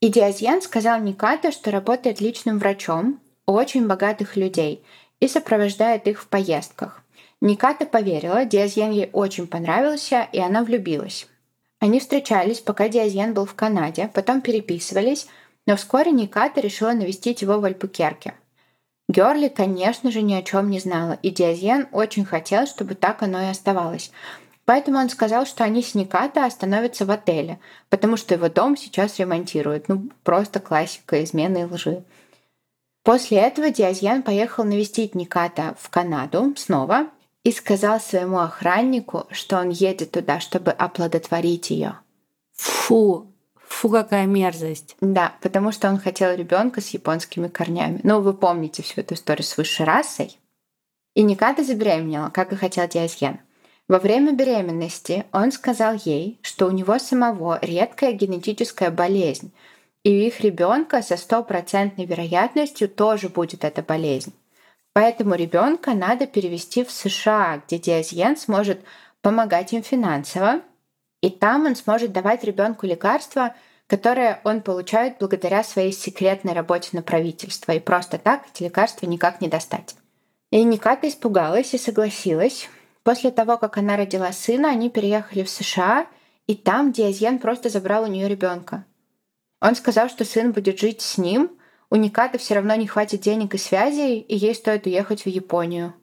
[0.01, 4.85] И Диазьен сказал Никата, что работает личным врачом у очень богатых людей
[5.21, 7.03] и сопровождает их в поездках.
[7.41, 11.29] Никата поверила, Диазьен ей очень понравился, и она влюбилась.
[11.81, 15.27] Они встречались, пока Диазьен был в Канаде, потом переписывались,
[15.67, 18.35] но вскоре Никата решила навестить его в Альбукерке.
[19.09, 23.41] Герли, конечно же, ни о чем не знала, и Диазьен очень хотел, чтобы так оно
[23.43, 24.11] и оставалось.
[24.65, 29.19] Поэтому он сказал, что они с Никата остановятся в отеле, потому что его дом сейчас
[29.19, 29.89] ремонтируют.
[29.89, 32.03] Ну, просто классика измены и лжи.
[33.05, 37.07] После этого Диазьян поехал навестить Никата в Канаду снова
[37.47, 42.01] и сказал своему охраннику, что он едет туда, чтобы оплодотворить ее.
[42.55, 44.97] Фу, фу, какая мерзость.
[45.01, 48.01] Да, потому что он хотел ребенка с японскими корнями.
[48.03, 50.37] Ну, вы помните всю эту историю с высшей расой.
[51.15, 53.39] И Никата забеременела, как и хотел Диазьян.
[53.87, 59.53] Во время беременности он сказал ей, что у него самого редкая генетическая болезнь,
[60.03, 64.33] и у их ребенка со стопроцентной вероятностью тоже будет эта болезнь.
[64.97, 68.81] Поэтому ребенка надо перевести в США, где Диазьен сможет
[69.21, 70.63] помогать им финансово,
[71.21, 73.55] и там он сможет давать ребенку лекарства,
[73.89, 77.73] которые он получает благодаря своей секретной работе на правительство.
[77.73, 79.97] И просто так эти лекарства никак не достать.
[80.51, 82.71] И Никата испугалась и согласилась,
[83.03, 86.07] После того, как она родила сына, они переехали в США,
[86.47, 88.87] и там Диазьен просто забрал у нее ребенка.
[89.61, 91.51] Он сказал, что сын будет жить с ним,
[91.91, 95.95] у Никаты все равно не хватит денег и связей, и ей стоит уехать в Японию.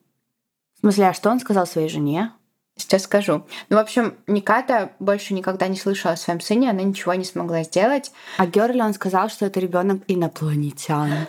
[0.75, 2.31] В смысле, а что он сказал своей жене?
[2.75, 3.45] Сейчас скажу.
[3.69, 7.63] Ну, в общем, Никата больше никогда не слышала о своем сыне, она ничего не смогла
[7.63, 8.11] сделать.
[8.37, 11.27] А Герли он сказал, что это ребенок инопланетян.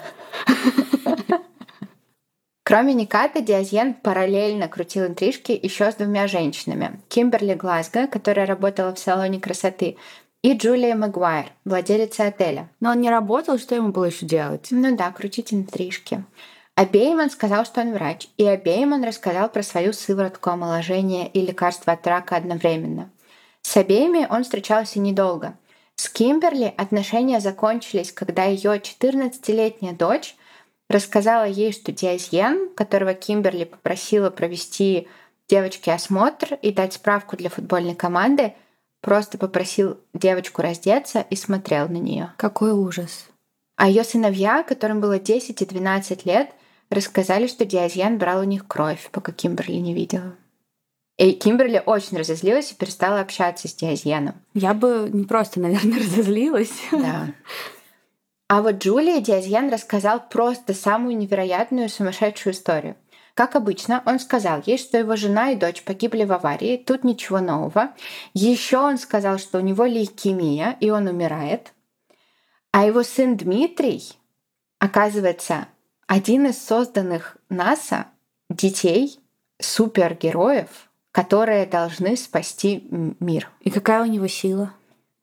[2.67, 6.99] Кроме Никата, Диазьен параллельно крутил интрижки еще с двумя женщинами.
[7.09, 9.99] Кимберли Глазго, которая работала в салоне красоты,
[10.45, 12.69] и Джулия Магуайр, владелица отеля.
[12.79, 14.69] Но он не работал, что ему было еще делать?
[14.71, 16.23] Ну да, крутить интрижки.
[16.75, 21.41] Обеим он сказал, что он врач, и обеим он рассказал про свою сыворотку омоложения и
[21.41, 23.11] лекарство от рака одновременно.
[23.63, 25.57] С обеими он встречался недолго.
[25.97, 30.37] С Кимберли отношения закончились, когда ее 14-летняя дочь
[30.91, 35.09] рассказала ей, что Диазьен, которого Кимберли попросила провести
[35.49, 38.53] девочке осмотр и дать справку для футбольной команды,
[39.05, 42.33] просто попросил девочку раздеться и смотрел на нее.
[42.39, 43.27] Какой ужас.
[43.77, 46.51] А ее сыновья, которым было 10 и 12 лет,
[46.89, 50.35] рассказали, что Диазьен брал у них кровь, пока Кимберли не видела.
[51.19, 54.37] И Кимберли очень разозлилась и перестала общаться с Диазьеном.
[54.55, 56.73] Я бы не просто, наверное, разозлилась.
[56.91, 57.27] Да.
[58.49, 62.97] А вот Джулия Диазьян рассказал просто самую невероятную сумасшедшую историю.
[63.35, 67.41] Как обычно, он сказал ей, что его жена и дочь погибли в аварии, тут ничего
[67.41, 67.93] нового.
[68.32, 71.72] Еще он сказал, что у него лейкемия, и он умирает.
[72.70, 74.05] А его сын Дмитрий,
[74.78, 75.66] оказывается,
[76.07, 78.07] один из созданных НАСА
[78.49, 79.18] детей,
[79.61, 80.68] супергероев,
[81.11, 82.87] которые должны спасти
[83.18, 83.51] мир.
[83.61, 84.72] И какая у него сила?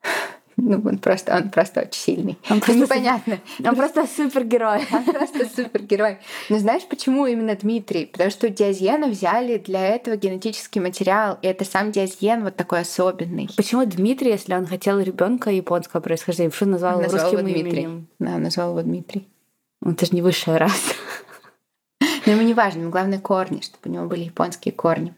[0.58, 2.38] Ну, он просто, он просто очень сильный.
[2.49, 3.39] Он просто Непонятно.
[3.66, 4.82] Он просто супергерой.
[4.91, 6.18] Он просто супергерой.
[6.49, 8.06] Но знаешь, почему именно Дмитрий?
[8.06, 13.49] Потому что Диазьена взяли для этого генетический материал, и это сам Диазьен вот такой особенный.
[13.56, 17.82] Почему Дмитрий, если он хотел ребенка японского происхождения, что назвал его Назвал русским его Дмитрий.
[17.82, 18.08] именем?
[18.20, 19.28] Да, назвал его Дмитрий.
[19.82, 20.93] Ну, Это же не высшая раса.
[22.26, 25.16] Но ему не важно, ему главное корни, чтобы у него были японские корни.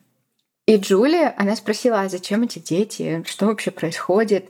[0.66, 3.24] И Джулия, она спросила, а зачем эти дети?
[3.28, 4.50] Что вообще происходит?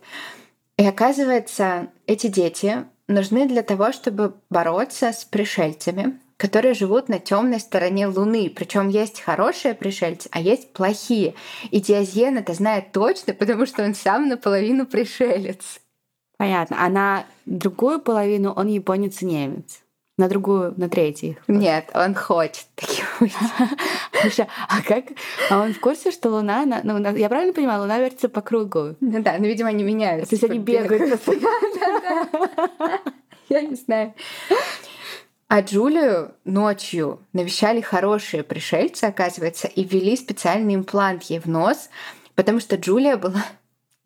[0.77, 7.59] И оказывается, эти дети нужны для того, чтобы бороться с пришельцами, которые живут на темной
[7.59, 8.49] стороне Луны.
[8.49, 11.35] Причем есть хорошие пришельцы, а есть плохие.
[11.69, 15.79] И Диазьен это знает точно, потому что он сам наполовину пришелец.
[16.37, 16.77] Понятно.
[16.79, 19.81] А на другую половину он японец и немец.
[20.15, 21.37] На другую, на третью.
[21.47, 23.33] Нет, он хочет таким быть.
[24.69, 25.05] А как?
[25.49, 28.95] А он в курсе, что Луна, она- ну, я правильно понимаю, Луна вертится по кругу?
[29.01, 30.29] Ну да, но, видимо, они меняются.
[30.29, 31.19] То есть они бегают
[33.49, 34.13] Я не знаю.
[35.47, 41.89] А Джулию ночью навещали хорошие пришельцы, оказывается, и ввели специальный имплант ей в нос,
[42.35, 43.43] потому что Джулия была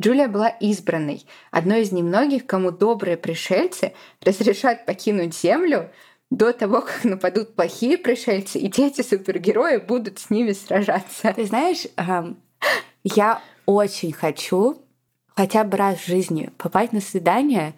[0.02, 5.90] Джулия была избранной, одной из немногих, кому добрые пришельцы разрешат покинуть Землю
[6.30, 11.34] до того, как нападут плохие пришельцы, и дети супергерои будут с ними сражаться.
[11.36, 11.88] Ты знаешь,
[13.04, 14.82] я очень хочу
[15.36, 17.74] хотя бы раз в жизни попасть на свидание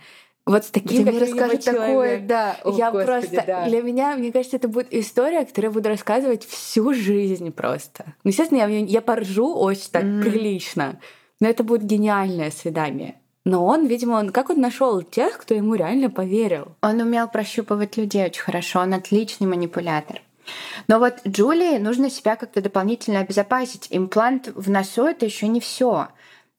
[0.50, 2.58] вот с таким мне расскажут такое, да.
[2.64, 3.66] О, я Господи, просто да.
[3.68, 8.16] для меня, мне кажется, это будет история, которую я буду рассказывать всю жизнь просто.
[8.24, 10.22] Ну, естественно, я, я поржу очень так Мгм.
[10.24, 11.00] прилично,
[11.40, 13.16] но это будет гениальное свидание.
[13.46, 16.76] Но он, видимо, он как он нашел тех, кто ему реально поверил?
[16.82, 20.22] Он умел прощупывать людей очень хорошо, он отличный манипулятор.
[20.88, 23.88] Но вот Джулии нужно себя как-то дополнительно обезопасить.
[23.90, 26.08] Имплант в носу это еще не все.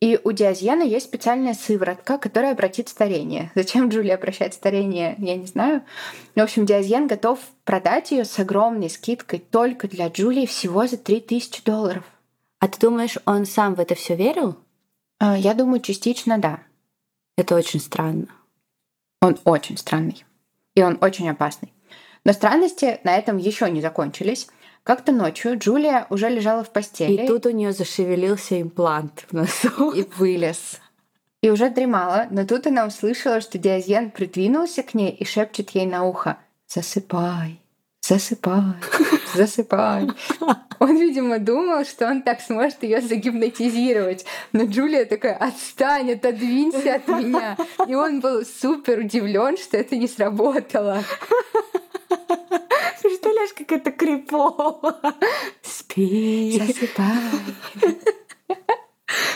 [0.01, 3.53] И у Диазьена есть специальная сыворотка, которая обратит старение.
[3.55, 5.83] Зачем Джулия обращает старение, я не знаю.
[6.35, 11.65] В общем, Диазьен готов продать ее с огромной скидкой только для Джулии всего за 3000
[11.65, 12.05] долларов.
[12.61, 14.57] А ты думаешь, он сам в это все верил?
[15.21, 16.61] А, я думаю, частично да.
[17.37, 18.29] Это очень странно.
[19.21, 20.25] Он очень странный.
[20.75, 21.73] И он очень опасный.
[22.25, 24.49] Но странности на этом еще не закончились.
[24.83, 27.25] Как-то ночью Джулия уже лежала в постели.
[27.25, 29.93] И тут у нее зашевелился имплант в носу.
[29.93, 30.81] И вылез.
[31.43, 35.87] И уже дремала, но тут она услышала, что Диазьен придвинулся к ней и шепчет ей
[35.87, 37.61] на ухо «Засыпай,
[38.03, 38.75] засыпай,
[39.35, 40.09] засыпай».
[40.81, 44.25] Он, видимо, думал, что он так сможет ее загипнотизировать.
[44.53, 47.57] Но Джулия такая, отстань, отодвинься от меня.
[47.87, 51.05] И он был супер удивлен, что это не сработало.
[53.03, 54.97] Представляешь, как это крипово.
[55.63, 56.59] Спи.
[56.59, 57.07] Засыпай.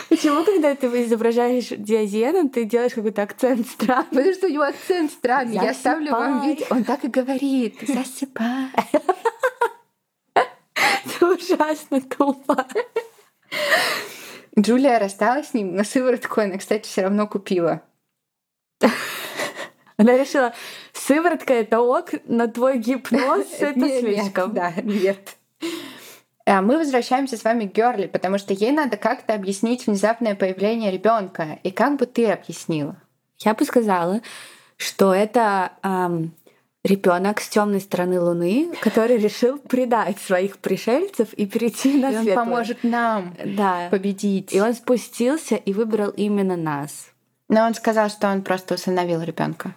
[0.09, 4.09] Почему, когда ты изображаешь Диазена, ты делаешь какой-то акцент странный?
[4.09, 5.55] Потому что у него акцент странный.
[5.55, 6.65] Я ставлю вам видео.
[6.71, 7.75] Он так и говорит.
[7.81, 8.69] Засыпай.
[11.19, 12.65] Ты ужасно тупо.
[14.57, 17.81] Джулия рассталась с ним, но сыворотку она, кстати, все равно купила.
[19.97, 20.53] Она решила,
[20.93, 24.53] сыворотка это ок, но твой гипноз это слишком.
[24.53, 25.37] Да, нет.
[26.45, 30.91] А мы возвращаемся с вами к Герли, потому что ей надо как-то объяснить внезапное появление
[30.91, 31.59] ребенка.
[31.63, 33.01] И как бы ты объяснила?
[33.39, 34.21] Я бы сказала,
[34.77, 36.33] что это эм,
[36.85, 42.29] ребенок с темной стороны Луны, который решил предать своих пришельцев и перейти на и.
[42.29, 43.87] Он поможет нам да.
[43.89, 44.53] победить.
[44.53, 47.07] И он спустился и выбрал именно нас.
[47.49, 49.73] Но он сказал, что он просто усыновил ребенка.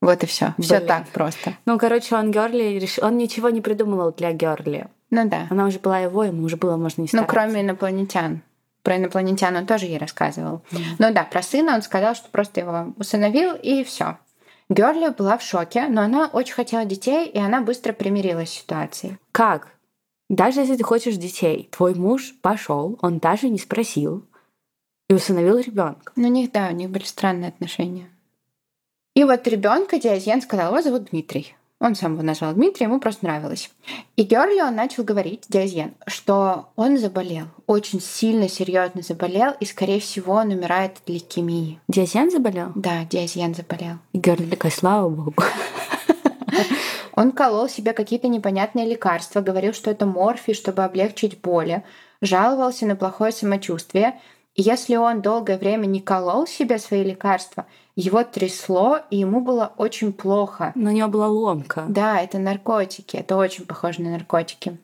[0.00, 0.54] Вот и все.
[0.58, 1.54] Все так просто.
[1.66, 4.88] Ну, короче, он Герли решил, он ничего не придумывал для Герли.
[5.10, 5.46] Ну да.
[5.50, 7.30] Она уже была его, ему уже было можно не Ну, стараться.
[7.30, 8.42] кроме инопланетян.
[8.82, 10.62] Про инопланетян он тоже ей рассказывал.
[10.70, 10.80] Mm.
[10.98, 14.16] Ну да, про сына он сказал, что просто его усыновил, и все.
[14.70, 19.18] Герли была в шоке, но она очень хотела детей, и она быстро примирилась с ситуацией.
[19.32, 19.68] Как?
[20.28, 24.24] Даже если ты хочешь детей, твой муж пошел, он даже не спросил
[25.08, 26.12] и усыновил ребенка.
[26.14, 28.08] Ну, у них, да, у них были странные отношения.
[29.16, 31.56] И вот ребенка Диазьен сказал, его зовут Дмитрий.
[31.80, 33.70] Он сам его назвал Дмитрий, ему просто нравилось.
[34.16, 40.34] И он начал говорить, Диазьен, что он заболел, очень сильно, серьезно заболел, и, скорее всего,
[40.34, 41.80] он умирает от лейкемии.
[41.88, 42.72] Диазьен заболел?
[42.74, 43.96] Да, Диазьен заболел.
[44.12, 45.42] И Герли такая, слава богу.
[47.14, 51.84] Он колол себе какие-то непонятные лекарства, говорил, что это морфий, чтобы облегчить боли,
[52.22, 54.18] жаловался на плохое самочувствие.
[54.54, 57.66] И если он долгое время не колол себе свои лекарства,
[57.96, 60.72] его трясло, и ему было очень плохо.
[60.74, 61.84] Но у него была ломка.
[61.88, 64.78] Да, это наркотики, это очень похоже на наркотики.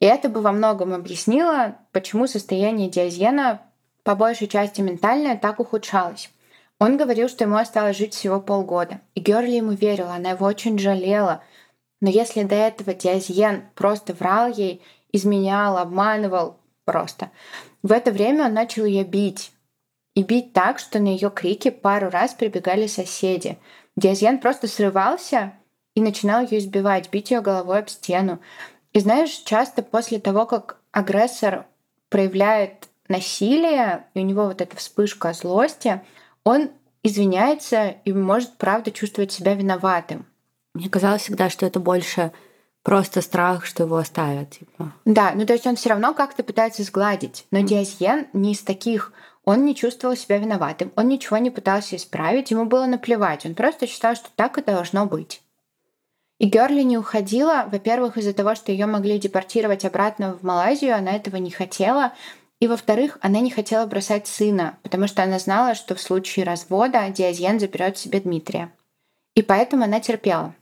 [0.00, 3.62] И это бы во многом объяснило, почему состояние Диазена
[4.02, 6.30] по большей части ментальное так ухудшалось.
[6.80, 9.00] Он говорил, что ему осталось жить всего полгода.
[9.14, 11.44] И Герли ему верила, она его очень жалела.
[12.00, 14.82] Но если до этого Диазьен просто врал ей,
[15.12, 17.30] изменял, обманывал просто,
[17.84, 19.51] в это время он начал ее бить.
[20.14, 23.58] И бить так, что на ее крики пару раз прибегали соседи.
[23.96, 25.54] Диазьен просто срывался
[25.94, 28.40] и начинал ее избивать, бить ее головой об стену.
[28.92, 31.66] И знаешь, часто после того, как агрессор
[32.08, 36.02] проявляет насилие, и у него вот эта вспышка злости,
[36.44, 36.70] он
[37.02, 40.26] извиняется и может, правда, чувствовать себя виноватым.
[40.74, 42.32] Мне казалось всегда, что это больше
[42.82, 44.50] просто страх, что его оставят.
[44.50, 44.92] Типа.
[45.04, 47.46] Да, ну то есть он все равно как-то пытается сгладить.
[47.50, 47.64] Но mm.
[47.64, 49.12] Диазьен не из таких.
[49.44, 53.44] Он не чувствовал себя виноватым, он ничего не пытался исправить, ему было наплевать.
[53.44, 55.42] Он просто считал, что так и должно быть.
[56.38, 61.12] И Герли не уходила, во-первых, из-за того, что ее могли депортировать обратно в Малайзию, она
[61.12, 62.12] этого не хотела.
[62.60, 67.08] И, во-вторых, она не хотела бросать сына, потому что она знала, что в случае развода
[67.10, 68.72] Диазьен заберет себе Дмитрия.
[69.34, 70.54] И поэтому она терпела.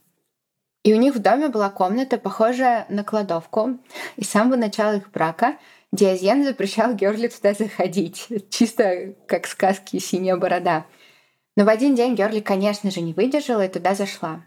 [0.82, 3.78] И у них в доме была комната, похожая на кладовку.
[4.16, 5.56] И с самого начала их брака
[5.92, 8.28] Диазьен запрещал Герли туда заходить.
[8.50, 10.86] Чисто как сказки «Синяя борода».
[11.56, 14.44] Но в один день Герли, конечно же, не выдержала и туда зашла.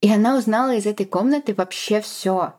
[0.00, 2.54] И она узнала из этой комнаты вообще все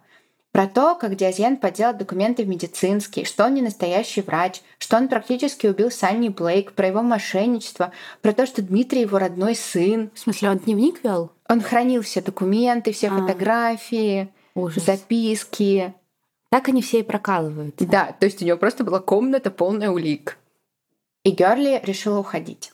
[0.54, 5.08] про то, как Диазен подделал документы в медицинский, что он не настоящий врач, что он
[5.08, 7.92] практически убил Санни Блейк, про его мошенничество,
[8.22, 10.12] про то, что Дмитрий его родной сын.
[10.14, 11.32] В смысле, он дневник вел?
[11.50, 14.86] Он хранил все документы, все а, фотографии, ужас.
[14.86, 15.96] записки.
[16.54, 17.84] Так они все и прокалываются.
[17.88, 20.38] Да, то есть у него просто была комната полная улик.
[21.24, 22.72] И Герли решила уходить.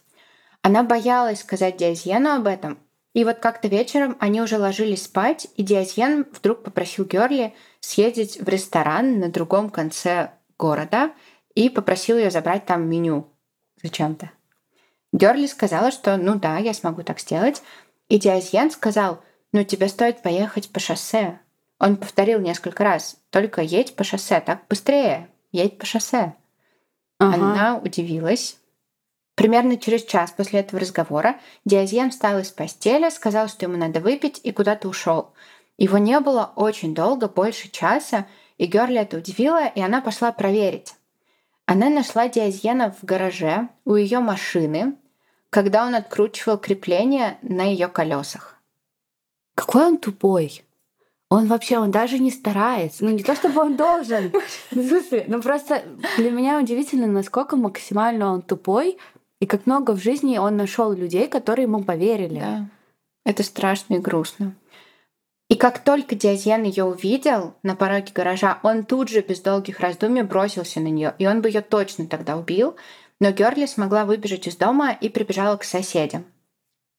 [0.62, 2.78] Она боялась сказать Диазьену об этом,
[3.14, 8.50] и вот как-то вечером они уже ложились спать, и Диазьен вдруг попросил Герли съездить в
[8.50, 11.14] ресторан на другом конце города
[11.56, 13.30] и попросил ее забрать там меню.
[13.82, 14.30] зачем-то.
[15.14, 17.64] Герли сказала, что ну да, я смогу так сделать.
[18.10, 19.24] И Диазьен сказал,
[19.54, 21.40] ну тебе стоит поехать по шоссе.
[21.80, 26.36] Он повторил несколько раз, только едь по шоссе, так быстрее, едь по шоссе.
[27.20, 27.36] Ага.
[27.36, 28.58] Она удивилась.
[29.36, 34.42] Примерно через час после этого разговора Диазьен встал из постели, сказал, что ему надо выпить,
[34.44, 35.34] и куда-то ушел.
[35.78, 38.28] Его не было очень долго, больше часа,
[38.58, 40.96] и Герли это удивила, и она пошла проверить.
[41.66, 44.96] Она нашла Диазьена в гараже у ее машины,
[45.50, 48.58] когда он откручивал крепление на ее колесах.
[49.56, 50.64] Какой он тупой!
[51.30, 53.06] Он вообще, он даже не старается.
[53.06, 54.32] Ну, не то чтобы он должен.
[54.72, 55.84] Ну, слушай, ну просто
[56.18, 58.98] для меня удивительно, насколько максимально он тупой,
[59.40, 62.40] и как много в жизни он нашел людей, которые ему поверили.
[62.40, 62.70] Да.
[63.26, 64.56] Это страшно и грустно.
[65.50, 70.22] И как только Диазен ее увидел на пороге гаража, он тут же без долгих раздумий
[70.22, 72.76] бросился на нее, и он бы ее точно тогда убил,
[73.20, 76.26] но Герли смогла выбежать из дома и прибежала к соседям.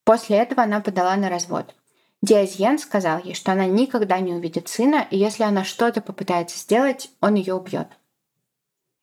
[0.04, 1.74] После этого она подала на развод.
[2.22, 7.10] Диазьен сказал ей, что она никогда не увидит сына, и если она что-то попытается сделать,
[7.20, 7.88] он ее убьет.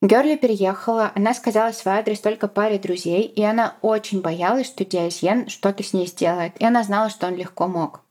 [0.01, 5.49] Герли переехала, она сказала свой адрес только паре друзей, и она очень боялась, что Диазьен
[5.49, 8.01] что-то с ней сделает, и она знала, что он легко мог.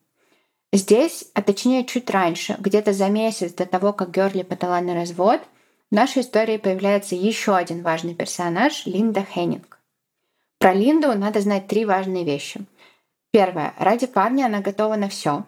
[0.72, 5.40] Здесь, а точнее чуть раньше, где-то за месяц до того, как Герли подала на развод,
[5.92, 9.78] в нашей истории появляется еще один важный персонаж— Линда Хеннинг.
[10.58, 12.66] Про Линду надо знать три важные вещи—
[13.36, 13.74] Первое.
[13.78, 15.44] Ради парня она готова на все.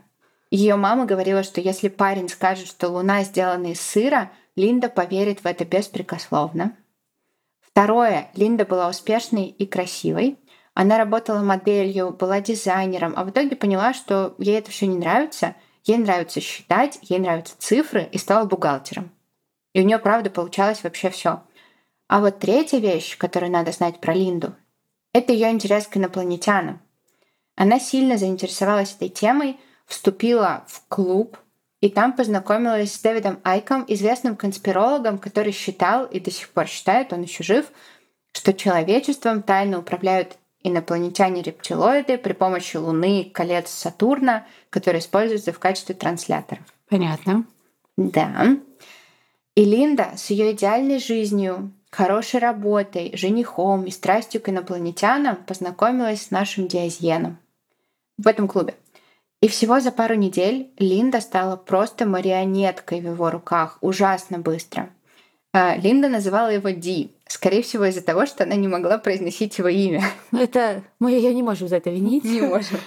[0.50, 5.46] Ее мама говорила, что если парень скажет, что луна сделана из сыра, Линда поверит в
[5.46, 6.76] это беспрекословно.
[7.62, 8.28] Второе.
[8.34, 10.36] Линда была успешной и красивой.
[10.74, 15.54] Она работала моделью, была дизайнером, а в итоге поняла, что ей это все не нравится.
[15.84, 19.10] Ей нравится считать, ей нравятся цифры, и стала бухгалтером.
[19.72, 21.42] И у нее, правда, получалось вообще все.
[22.06, 24.54] А вот третья вещь, которую надо знать про Линду,
[25.14, 26.82] это ее интерес к инопланетянам.
[27.58, 31.36] Она сильно заинтересовалась этой темой, вступила в клуб
[31.80, 37.12] и там познакомилась с Дэвидом Айком, известным конспирологом, который считал и до сих пор считает,
[37.12, 37.66] он еще жив,
[38.32, 46.62] что человечеством тайно управляют инопланетяне-рептилоиды при помощи Луны, колец Сатурна, которые используются в качестве трансляторов.
[46.88, 47.44] Понятно.
[47.96, 48.56] Да.
[49.56, 56.30] И Линда с ее идеальной жизнью, хорошей работой, женихом и страстью к инопланетянам познакомилась с
[56.30, 57.38] нашим Диазьеном
[58.18, 58.74] в этом клубе.
[59.40, 64.90] И всего за пару недель Линда стала просто марионеткой в его руках, ужасно быстро.
[65.52, 69.68] А, Линда называла его Ди, скорее всего из-за того, что она не могла произносить его
[69.68, 70.04] имя.
[70.32, 72.24] Ну, это мы ее не можем за это винить.
[72.24, 72.78] Не можем.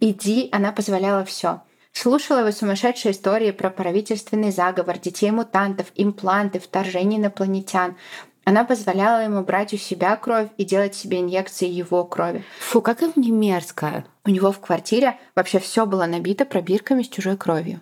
[0.00, 1.62] И Ди она позволяла все.
[1.92, 7.96] Слушала его сумасшедшие истории про правительственный заговор, детей-мутантов, импланты, вторжение инопланетян.
[8.44, 12.44] Она позволяла ему брать у себя кровь и делать себе инъекции его крови.
[12.60, 14.04] Фу, как им не мерзко.
[14.24, 17.80] У него в квартире вообще все было набито пробирками с чужой кровью.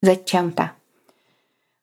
[0.00, 0.72] Зачем-то.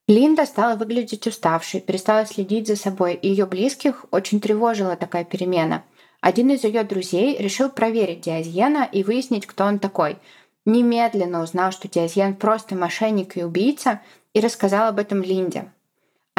[0.07, 5.84] Линда стала выглядеть уставшей, перестала следить за собой, и ее близких очень тревожила такая перемена.
[6.20, 10.18] Один из ее друзей решил проверить Диазьена и выяснить, кто он такой.
[10.66, 14.01] Немедленно узнал, что Диазьен просто мошенник и убийца,
[14.34, 15.72] и рассказал об этом Линде.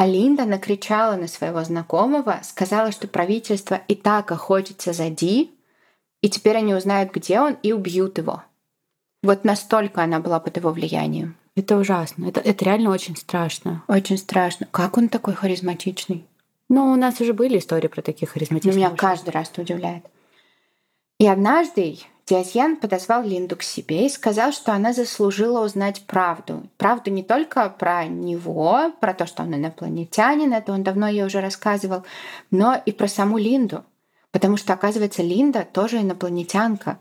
[0.01, 5.51] А Линда накричала на своего знакомого, сказала, что правительство и так охотится за Ди,
[6.23, 8.43] и теперь они узнают, где он, и убьют его.
[9.23, 11.37] Вот настолько она была под его влиянием.
[11.55, 12.29] Это ужасно.
[12.29, 13.85] Это, это реально очень страшно.
[13.89, 14.67] Очень страшно.
[14.71, 16.25] Как он такой харизматичный?
[16.71, 18.77] Ну, у нас уже были истории про таких харизматичных.
[18.77, 20.07] Меня каждый раз это удивляет.
[21.19, 21.99] И однажды
[22.31, 26.63] Диазьян подозвал Линду к себе и сказал, что она заслужила узнать правду.
[26.77, 31.41] Правду не только про него, про то, что он инопланетянин, это он давно ей уже
[31.41, 32.05] рассказывал,
[32.53, 33.85] но и про саму Линду.
[34.31, 37.01] Потому что, оказывается, Линда тоже инопланетянка.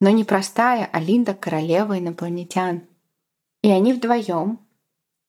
[0.00, 2.82] Но не простая, а Линда королева инопланетян.
[3.62, 4.58] И они вдвоем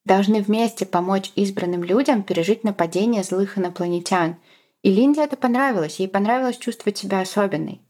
[0.04, 4.38] должны вместе помочь избранным людям пережить нападение злых инопланетян.
[4.82, 7.84] И Линде это понравилось, ей понравилось чувствовать себя особенной.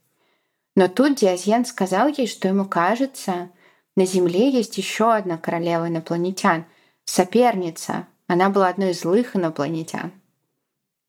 [0.76, 3.50] Но тут Диазьен сказал ей, что ему кажется,
[3.96, 6.66] на Земле есть еще одна королева инопланетян,
[7.06, 8.08] соперница.
[8.28, 10.12] Она была одной из злых инопланетян.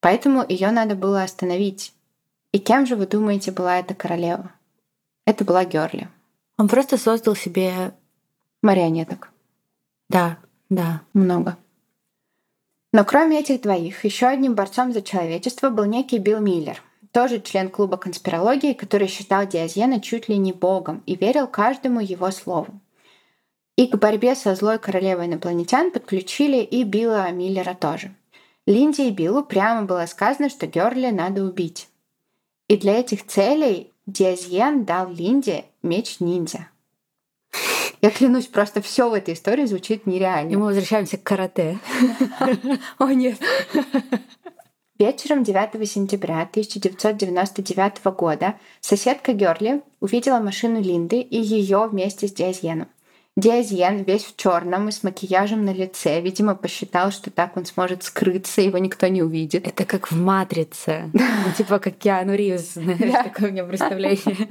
[0.00, 1.92] Поэтому ее надо было остановить.
[2.52, 4.50] И кем же, вы думаете, была эта королева?
[5.26, 6.08] Это была Герли.
[6.56, 7.94] Он просто создал себе
[8.62, 9.30] марионеток.
[10.08, 10.38] Да,
[10.68, 11.02] да.
[11.12, 11.58] Много.
[12.92, 16.82] Но кроме этих двоих, еще одним борцом за человечество был некий Билл Миллер—
[17.12, 22.30] тоже член клуба конспирологии, который считал Диазена чуть ли не богом и верил каждому его
[22.30, 22.80] слову.
[23.76, 28.14] И к борьбе со злой королевой инопланетян подключили и Билла Миллера тоже.
[28.66, 31.88] Линде и Биллу прямо было сказано, что Герли надо убить.
[32.68, 36.68] И для этих целей Диазьен дал Линде меч ниндзя.
[38.02, 40.50] Я клянусь, просто все в этой истории звучит нереально.
[40.50, 41.78] И мы возвращаемся к карате.
[42.98, 43.38] О, нет.
[45.00, 52.86] Вечером 9 сентября 1999 года соседка Герли увидела машину Линды и ее вместе с Диазьеном.
[53.34, 56.20] Диазьен весь в черном и с макияжем на лице.
[56.20, 59.66] Видимо, посчитал, что так он сможет скрыться, его никто не увидит.
[59.66, 61.10] Это как в «Матрице».
[61.56, 64.50] Типа как Киану Ривз, знаешь, такое у меня представление.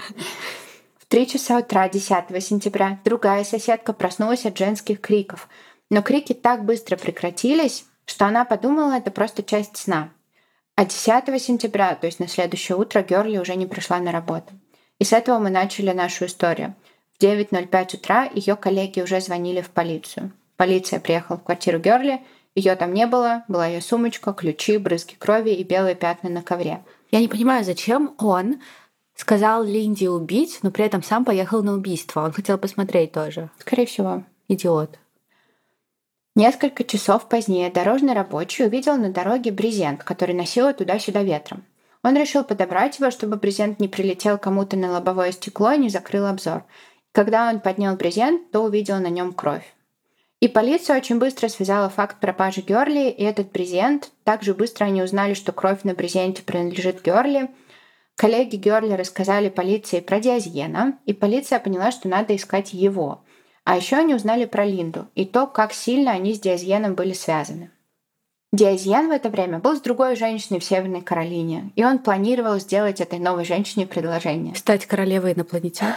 [0.98, 5.48] В три часа утра 10 сентября другая соседка проснулась от женских криков.
[5.92, 10.10] Но крики так быстро прекратились, что она подумала, это просто часть сна.
[10.80, 14.54] А 10 сентября, то есть на следующее утро, Герли уже не пришла на работу.
[14.98, 16.74] И с этого мы начали нашу историю.
[17.18, 20.32] В 9.05 утра ее коллеги уже звонили в полицию.
[20.56, 22.22] Полиция приехала в квартиру Герли,
[22.56, 26.82] ее там не было, была ее сумочка, ключи, брызги крови и белые пятна на ковре.
[27.12, 28.62] Я не понимаю, зачем он
[29.16, 32.22] сказал Линде убить, но при этом сам поехал на убийство.
[32.22, 33.50] Он хотел посмотреть тоже.
[33.60, 34.24] Скорее всего.
[34.48, 34.98] Идиот.
[36.36, 41.66] Несколько часов позднее дорожный рабочий увидел на дороге брезент, который носило туда-сюда ветром.
[42.04, 46.28] Он решил подобрать его, чтобы брезент не прилетел кому-то на лобовое стекло и не закрыл
[46.28, 46.64] обзор.
[47.12, 49.66] Когда он поднял брезент, то увидел на нем кровь.
[50.40, 54.12] И полиция очень быстро связала факт пропажи Герли и этот брезент.
[54.24, 57.50] Также быстро они узнали, что кровь на брезенте принадлежит Герли.
[58.16, 63.24] Коллеги Герли рассказали полиции про Диазьена, и полиция поняла, что надо искать его.
[63.64, 67.72] А еще они узнали про Линду и то, как сильно они с Диазьеном были связаны.
[68.52, 73.00] Диазьен в это время был с другой женщиной в Северной Каролине, и он планировал сделать
[73.00, 74.56] этой новой женщине предложение.
[74.56, 75.94] Стать королевой инопланетян?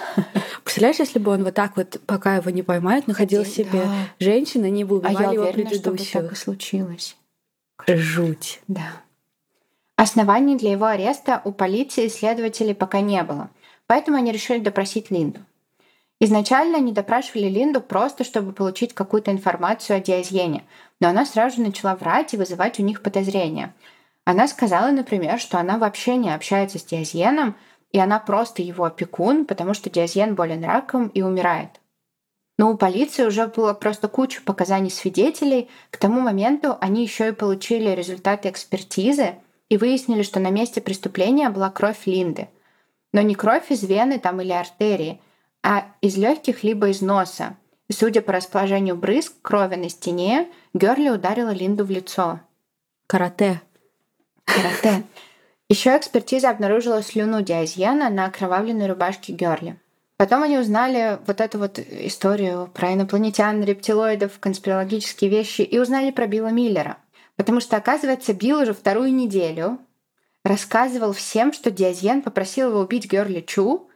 [0.63, 3.95] Представляешь, если бы он вот так вот, пока его не поймают, находил себе да.
[4.19, 6.09] женщину, не бы убивали а я его уверена, предыдущих.
[6.09, 7.17] Что так и случилось.
[7.87, 8.61] Жуть.
[8.69, 9.01] Да.
[9.97, 13.49] Оснований для его ареста у полиции и следователей пока не было,
[13.87, 15.41] поэтому они решили допросить Линду.
[16.25, 20.63] Изначально они допрашивали Линду просто, чтобы получить какую-то информацию о Диазьене,
[21.01, 23.75] но она сразу же начала врать и вызывать у них подозрения.
[24.25, 27.57] Она сказала, например, что она вообще не общается с Диазьеном,
[27.91, 31.81] и она просто его опекун, потому что Диазьен болен раком и умирает.
[32.57, 35.69] Но у полиции уже было просто куча показаний свидетелей.
[35.91, 39.35] К тому моменту они еще и получили результаты экспертизы
[39.69, 42.47] и выяснили, что на месте преступления была кровь Линды.
[43.13, 45.21] Но не кровь из вены там или артерии–
[45.63, 47.57] а из легких либо из носа.
[47.89, 52.41] И судя по расположению брызг крови на стене, Герли ударила Линду в лицо.
[53.07, 53.61] Карате.
[54.45, 55.05] Карате.
[55.69, 59.79] Еще экспертиза обнаружила слюну Диазьена на окровавленной рубашке Герли.
[60.17, 66.27] Потом они узнали вот эту вот историю про инопланетян, рептилоидов, конспирологические вещи и узнали про
[66.27, 66.99] Билла Миллера.
[67.37, 69.79] Потому что, оказывается, Билл уже вторую неделю
[70.45, 73.89] рассказывал всем, что Диазьен попросил его убить Герли Чу,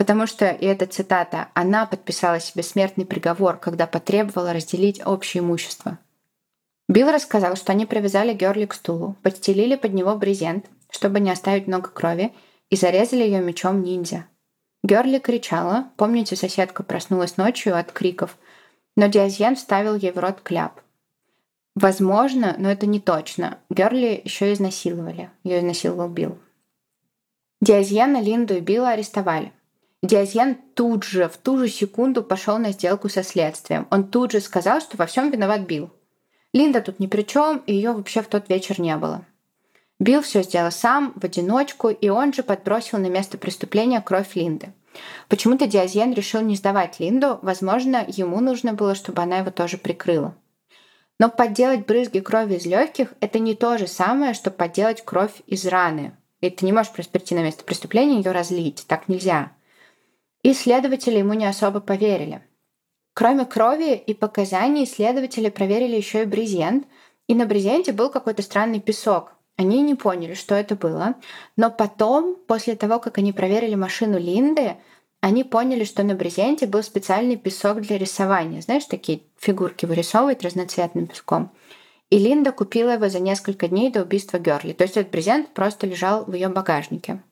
[0.00, 5.98] Потому что, и это цитата, она подписала себе смертный приговор, когда потребовала разделить общее имущество.
[6.88, 11.66] Билл рассказал, что они привязали Герли к стулу, подстелили под него брезент, чтобы не оставить
[11.66, 12.32] много крови,
[12.70, 14.24] и зарезали ее мечом ниндзя.
[14.82, 18.38] Герли кричала, помните, соседка проснулась ночью от криков,
[18.96, 20.80] но Диазьен вставил ей в рот кляп.
[21.74, 23.58] Возможно, но это не точно.
[23.68, 25.28] Герли еще изнасиловали.
[25.44, 26.38] Ее изнасиловал Билл.
[27.60, 29.52] Диазьена, Линду и Билла арестовали.
[30.02, 33.86] Диазьен тут же, в ту же секунду пошел на сделку со следствием.
[33.90, 35.90] Он тут же сказал, что во всем виноват Билл.
[36.54, 39.26] Линда тут ни при чем, и ее вообще в тот вечер не было.
[39.98, 44.72] Билл все сделал сам, в одиночку, и он же подбросил на место преступления кровь Линды.
[45.28, 50.34] Почему-то Диазьен решил не сдавать Линду, возможно, ему нужно было, чтобы она его тоже прикрыла.
[51.18, 55.66] Но подделать брызги крови из легких– это не то же самое, что подделать кровь из
[55.66, 56.16] раны.
[56.40, 58.86] И ты не можешь прийти на место преступления и ее разлить.
[58.88, 59.52] Так нельзя.
[60.42, 62.42] И следователи ему не особо поверили.
[63.14, 66.86] Кроме крови и показаний, следователи проверили еще и брезент,
[67.26, 69.32] и на брезенте был какой-то странный песок.
[69.56, 71.16] Они не поняли, что это было,
[71.56, 74.76] но потом, после того, как они проверили машину Линды,
[75.20, 78.62] они поняли, что на брезенте был специальный песок для рисования.
[78.62, 81.52] Знаешь, такие фигурки вырисовывают разноцветным песком.
[82.08, 84.72] И Линда купила его за несколько дней до убийства Герли.
[84.72, 87.22] То есть этот брезент просто лежал в ее багажнике.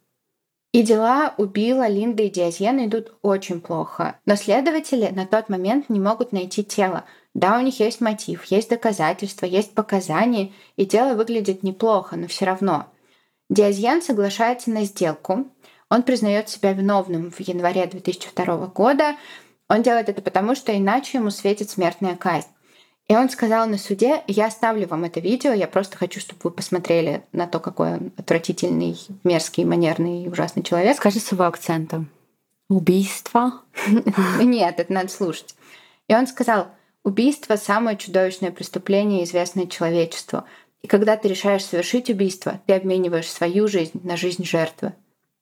[0.73, 4.19] И дела у Билла, Линды и Диазьена идут очень плохо.
[4.27, 7.05] Но следователи на тот момент не могут найти тело.
[7.35, 12.45] Да, у них есть мотив, есть доказательства, есть показания, и дело выглядит неплохо, но все
[12.45, 12.87] равно.
[13.49, 15.47] Диазьен соглашается на сделку.
[15.89, 19.17] Он признает себя виновным в январе 2002 года.
[19.71, 22.49] Он делает это потому, что иначе ему светит смертная казнь.
[23.09, 26.51] И он сказал на суде, я оставлю вам это видео, я просто хочу, чтобы вы
[26.51, 30.97] посмотрели на то, какой он отвратительный, мерзкий, манерный и ужасный человек.
[30.97, 32.11] Скажи с его акцентом.
[32.69, 33.63] Убийство?
[34.43, 35.55] Нет, это надо слушать.
[36.07, 36.69] И он сказал,
[37.03, 40.45] убийство— самое чудовищное преступление, известное человечеству.
[40.83, 44.93] И когда ты решаешь совершить убийство, ты обмениваешь свою жизнь на жизнь жертвы.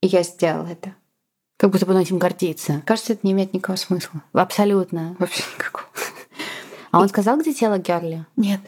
[0.03, 0.95] И я сделал это.
[1.59, 2.83] Как будто бы он этим гордится.
[2.87, 4.23] Кажется, это не имеет никакого смысла.
[4.33, 5.17] Абсолютно.
[5.19, 5.87] Вообще никакого.
[6.97, 8.25] А он сказал, где тело Герли?
[8.37, 8.61] Нет.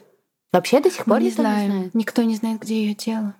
[0.53, 1.71] Вообще до сих пор не знаем.
[1.71, 1.95] знает?
[1.95, 3.35] Никто не знает, где ее тело.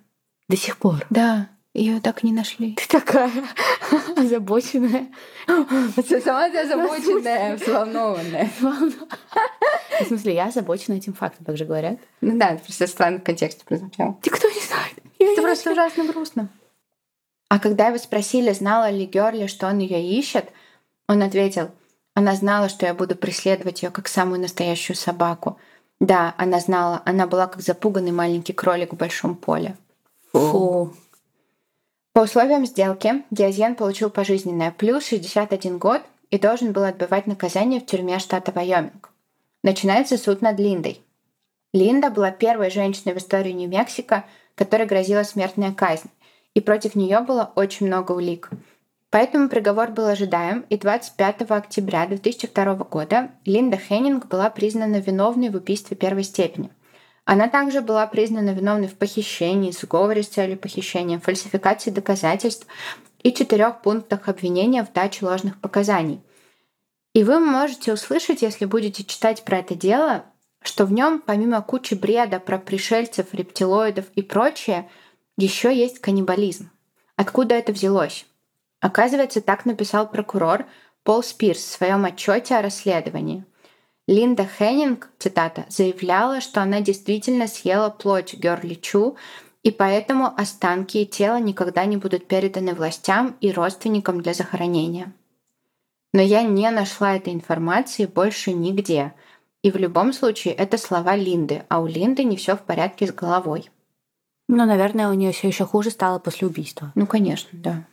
[0.47, 1.05] До сих пор.
[1.11, 2.73] Да, ее так и не нашли.
[2.73, 3.31] Ты такая
[4.17, 5.09] озабоченная.
[5.45, 8.49] Сама ты озабоченная, взволнованная.
[8.59, 11.99] В смысле, я озабочена этим фактом, так же говорят.
[12.21, 14.17] Ну да, просто странно в контексте прозвучало.
[14.25, 14.95] Никто не знает.
[15.19, 16.49] Это просто ужасно грустно.
[17.47, 20.49] А когда его спросили, знала ли Герли, что он ее ищет,
[21.07, 21.69] он ответил,
[22.19, 25.57] она знала, что я буду преследовать ее как самую настоящую собаку.
[26.01, 29.77] Да, она знала, она была как запуганный маленький кролик в большом поле.
[30.33, 30.93] Фу.
[32.11, 37.85] По условиям сделки Диазьен получил пожизненное плюс 61 год и должен был отбывать наказание в
[37.85, 39.11] тюрьме штата Вайоминг.
[39.63, 41.01] Начинается суд над Линдой.
[41.73, 46.09] Линда была первой женщиной в истории Нью-Мексико, которой грозила смертная казнь,
[46.53, 48.49] и против нее было очень много улик.
[49.11, 55.55] Поэтому приговор был ожидаем, и 25 октября 2002 года Линда Хеннинг была признана виновной в
[55.55, 56.69] убийстве первой степени.
[57.25, 62.67] Она также была признана виновной в похищении, сговоре с целью похищения, фальсификации доказательств
[63.23, 66.21] и четырех пунктах обвинения в даче ложных показаний.
[67.13, 70.25] И вы можете услышать, если будете читать про это дело,
[70.61, 74.89] что в нем, помимо кучи бреда про пришельцев, рептилоидов и прочее,
[75.35, 76.69] еще есть каннибализм.
[77.15, 78.25] Откуда это взялось?
[78.81, 80.65] Оказывается, так написал прокурор
[81.03, 83.43] Пол Спирс в своем отчете о расследовании.
[84.07, 89.17] Линда Хеннинг, цитата, заявляла, что она действительно съела плоть Герли Чу,
[89.61, 95.13] и поэтому останки и тело никогда не будут переданы властям и родственникам для захоронения.
[96.13, 99.13] Но я не нашла этой информации больше нигде.
[99.61, 103.11] И в любом случае это слова Линды, а у Линды не все в порядке с
[103.11, 103.69] головой.
[104.47, 106.91] Ну, наверное, у нее все еще хуже стало после убийства.
[106.95, 107.85] Ну, конечно, да.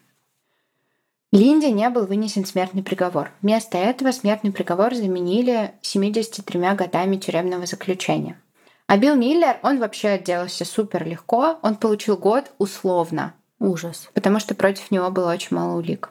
[1.33, 3.31] Линде не был вынесен смертный приговор.
[3.43, 8.41] Вместо этого смертный приговор заменили 73 годами тюремного заключения.
[8.87, 11.59] А Билл Миллер, он вообще отделался супер легко.
[11.63, 14.09] Он получил год условно, Ужас.
[14.15, 16.11] потому что против него было очень мало улик.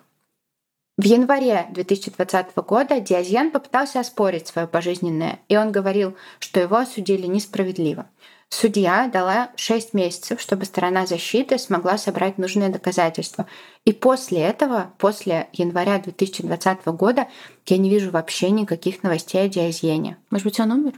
[0.97, 7.28] В январе 2020 года Диазьен попытался оспорить свое пожизненное, и он говорил, что его осудили
[7.28, 8.07] несправедливо.
[8.50, 13.48] Судья дала 6 месяцев, чтобы сторона защиты смогла собрать нужные доказательства.
[13.84, 17.28] И после этого, после января 2020 года,
[17.66, 20.18] я не вижу вообще никаких новостей о Диазьене.
[20.30, 20.93] Может быть, он умер?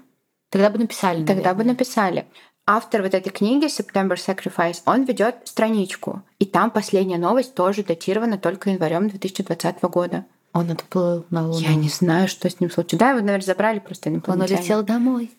[0.52, 1.26] Тогда бы написали.
[1.26, 1.72] Тогда бы наверное.
[1.74, 2.26] написали.
[2.66, 6.22] Автор вот этой книги September Sacrifice, он ведет страничку.
[6.38, 10.26] И там последняя новость тоже датирована только январем 2020 года.
[10.54, 11.60] Он отплыл на Луну.
[11.60, 13.00] Я не знаю, что с ним случилось.
[13.00, 14.60] Да, его, наверное, забрали просто Он инопланетяне.
[14.60, 15.32] улетел домой.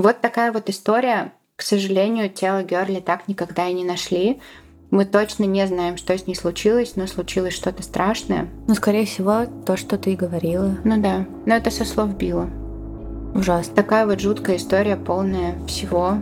[0.01, 1.35] Вот такая вот история.
[1.57, 4.41] К сожалению, тело Герли так никогда и не нашли.
[4.91, 8.49] Мы точно не знаем, что с ней случилось, но случилось что-то страшное.
[8.67, 10.75] Ну, скорее всего, то, что ты и говорила.
[10.85, 12.49] Ну да, но это со слов Билла.
[13.35, 13.75] Ужасно.
[13.75, 16.17] Такая вот жуткая история, полная всего.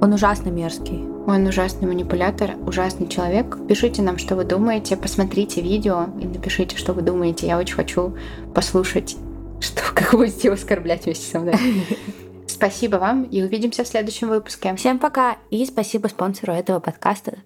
[0.00, 1.04] Он ужасно мерзкий.
[1.26, 3.58] Он ужасный манипулятор, ужасный человек.
[3.68, 7.48] Пишите нам, что вы думаете, посмотрите видео и напишите, что вы думаете.
[7.48, 8.16] Я очень хочу
[8.54, 9.14] послушать,
[9.60, 11.56] что, как вы будете оскорблять вместе со мной.
[12.54, 14.76] Спасибо вам и увидимся в следующем выпуске.
[14.76, 17.38] Всем пока и спасибо спонсору этого подкаста